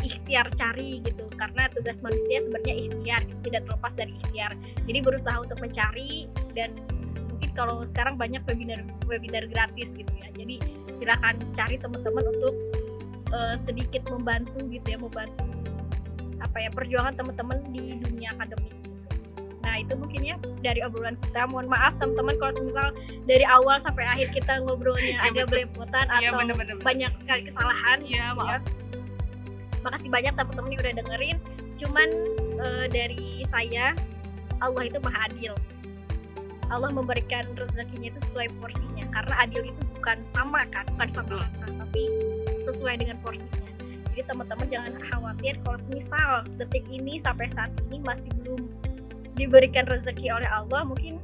ikhtiar 0.00 0.48
cari 0.56 1.04
gitu. 1.04 1.24
Karena 1.36 1.68
tugas 1.72 2.00
manusia 2.00 2.40
sebenarnya 2.44 2.74
ikhtiar 2.88 3.22
tidak 3.44 3.62
terlepas 3.68 3.92
dari 3.96 4.12
ikhtiar. 4.24 4.52
Jadi 4.88 4.98
berusaha 5.00 5.36
untuk 5.40 5.58
mencari 5.60 6.28
dan 6.56 6.76
mungkin 7.28 7.50
kalau 7.56 7.84
sekarang 7.84 8.16
banyak 8.16 8.40
webinar 8.48 8.80
webinar 9.08 9.44
gratis 9.48 9.92
gitu 9.92 10.12
ya. 10.20 10.28
Jadi 10.36 10.56
silahkan 10.96 11.36
cari 11.56 11.76
teman-teman 11.80 12.24
untuk 12.28 12.54
uh, 13.32 13.56
sedikit 13.60 14.04
membantu 14.12 14.60
gitu 14.68 14.86
ya 14.96 14.98
membantu 15.00 15.44
apa 16.40 16.56
ya 16.56 16.70
perjuangan 16.72 17.14
teman-teman 17.20 17.60
di 17.68 18.00
dunia 18.00 18.32
akademik 18.32 18.79
itu 19.80 19.94
mungkin 19.96 20.20
ya 20.22 20.36
dari 20.60 20.80
obrolan 20.84 21.16
kita. 21.24 21.48
Mohon 21.48 21.68
maaf 21.72 21.92
teman-teman 21.96 22.34
kalau 22.36 22.52
misal 22.60 22.88
dari 23.24 23.44
awal 23.48 23.76
sampai 23.80 24.04
akhir 24.04 24.28
kita 24.36 24.60
ngobrolnya 24.64 25.16
ya, 25.16 25.28
agak 25.28 25.46
belepotan 25.48 26.06
ya, 26.20 26.30
atau 26.30 26.38
bener, 26.44 26.54
bener, 26.56 26.76
bener. 26.76 26.84
banyak 26.84 27.12
sekali 27.16 27.42
kesalahan. 27.48 27.98
Iya 28.04 28.24
maaf. 28.36 28.48
Ya. 28.48 28.58
Makasih 29.80 30.08
banyak 30.12 30.32
teman-teman 30.36 30.70
yang 30.76 30.80
udah 30.84 30.94
dengerin. 31.04 31.36
Cuman 31.80 32.08
uh, 32.60 32.86
dari 32.92 33.44
saya 33.48 33.96
Allah 34.60 34.82
itu 34.84 35.00
maha 35.00 35.26
adil. 35.32 35.56
Allah 36.70 36.90
memberikan 36.94 37.42
rezekinya 37.58 38.14
itu 38.14 38.20
sesuai 38.30 38.46
porsinya 38.62 39.02
karena 39.10 39.34
adil 39.42 39.62
itu 39.66 39.82
bukan 39.98 40.22
sama 40.22 40.62
kan 40.70 40.86
bukan 40.94 41.08
sama 41.10 41.42
rata 41.42 41.66
tapi 41.66 42.02
sesuai 42.62 42.94
dengan 43.02 43.18
porsinya 43.20 43.70
jadi 44.14 44.22
teman-teman 44.30 44.66
jangan 44.70 44.94
khawatir 45.10 45.54
kalau 45.66 45.78
misal 45.90 46.30
detik 46.58 46.86
ini 46.86 47.18
sampai 47.18 47.50
saat 47.50 47.74
ini 47.90 47.98
masih 48.02 48.30
belum 48.42 48.70
diberikan 49.40 49.88
rezeki 49.88 50.28
oleh 50.36 50.48
Allah 50.52 50.84
mungkin 50.84 51.16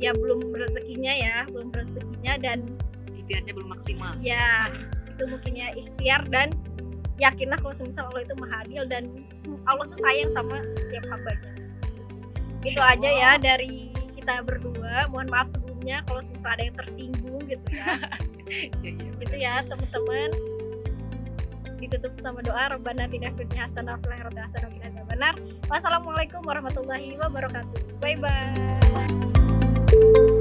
ya 0.00 0.10
belum 0.16 0.50
rezekinya 0.56 1.12
ya 1.12 1.36
belum 1.52 1.68
rezekinya 1.70 2.34
dan 2.40 2.58
ikhtiarnya 3.14 3.52
belum 3.54 3.70
maksimal. 3.76 4.12
ya 4.18 4.72
itu 5.12 5.22
mungkin 5.28 5.52
ya 5.54 5.68
ikhtiar 5.76 6.24
dan 6.32 6.50
yakinlah 7.20 7.58
kalau 7.60 7.74
semisal 7.76 8.10
Allah 8.10 8.26
itu 8.26 8.34
maha 8.34 8.66
adil 8.66 8.82
dan 8.90 9.06
Allah 9.70 9.84
tuh 9.86 9.98
sayang 10.02 10.30
sama 10.34 10.58
setiap 10.74 11.04
hambanya. 11.06 11.50
Itu 12.62 12.80
aja 12.82 13.10
ya 13.10 13.30
dari 13.38 13.94
kita 14.18 14.42
berdua. 14.42 15.06
Mohon 15.10 15.28
maaf 15.30 15.48
sebelumnya 15.54 16.02
kalau 16.10 16.18
semisal 16.18 16.50
ada 16.50 16.66
yang 16.66 16.76
tersinggung 16.78 17.42
gitu 17.46 17.66
ya, 17.70 17.98
ya, 18.82 18.90
ya 18.90 19.10
gitu 19.22 19.36
ya 19.38 19.54
teman-teman. 19.66 20.30
Ditutup 21.78 22.14
sama 22.18 22.42
doa. 22.42 22.74
Rabbana 22.74 23.06
tina 23.10 23.30
hasanah 23.34 23.98
fil 24.02 24.10
akhirati 24.14 24.40
hasanah 24.42 24.66
wa 24.70 24.74
qina 24.74 24.88
benar. 25.12 25.36
Wassalamualaikum 25.68 26.40
warahmatullahi 26.40 27.20
wabarakatuh. 27.20 28.00
Bye 28.00 28.16
bye. 28.16 30.31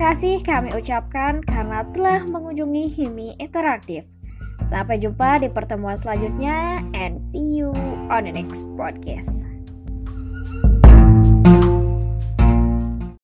Kasih 0.00 0.40
kami 0.40 0.72
ucapkan 0.72 1.44
karena 1.44 1.84
telah 1.92 2.24
mengunjungi 2.24 2.88
Himi 2.88 3.36
Interaktif. 3.36 4.08
Sampai 4.64 4.96
jumpa 4.96 5.44
di 5.44 5.52
pertemuan 5.52 5.92
selanjutnya 5.92 6.80
and 6.96 7.20
see 7.20 7.60
you 7.60 7.76
on 8.08 8.24
the 8.24 8.32
next 8.32 8.64
podcast. 8.80 9.49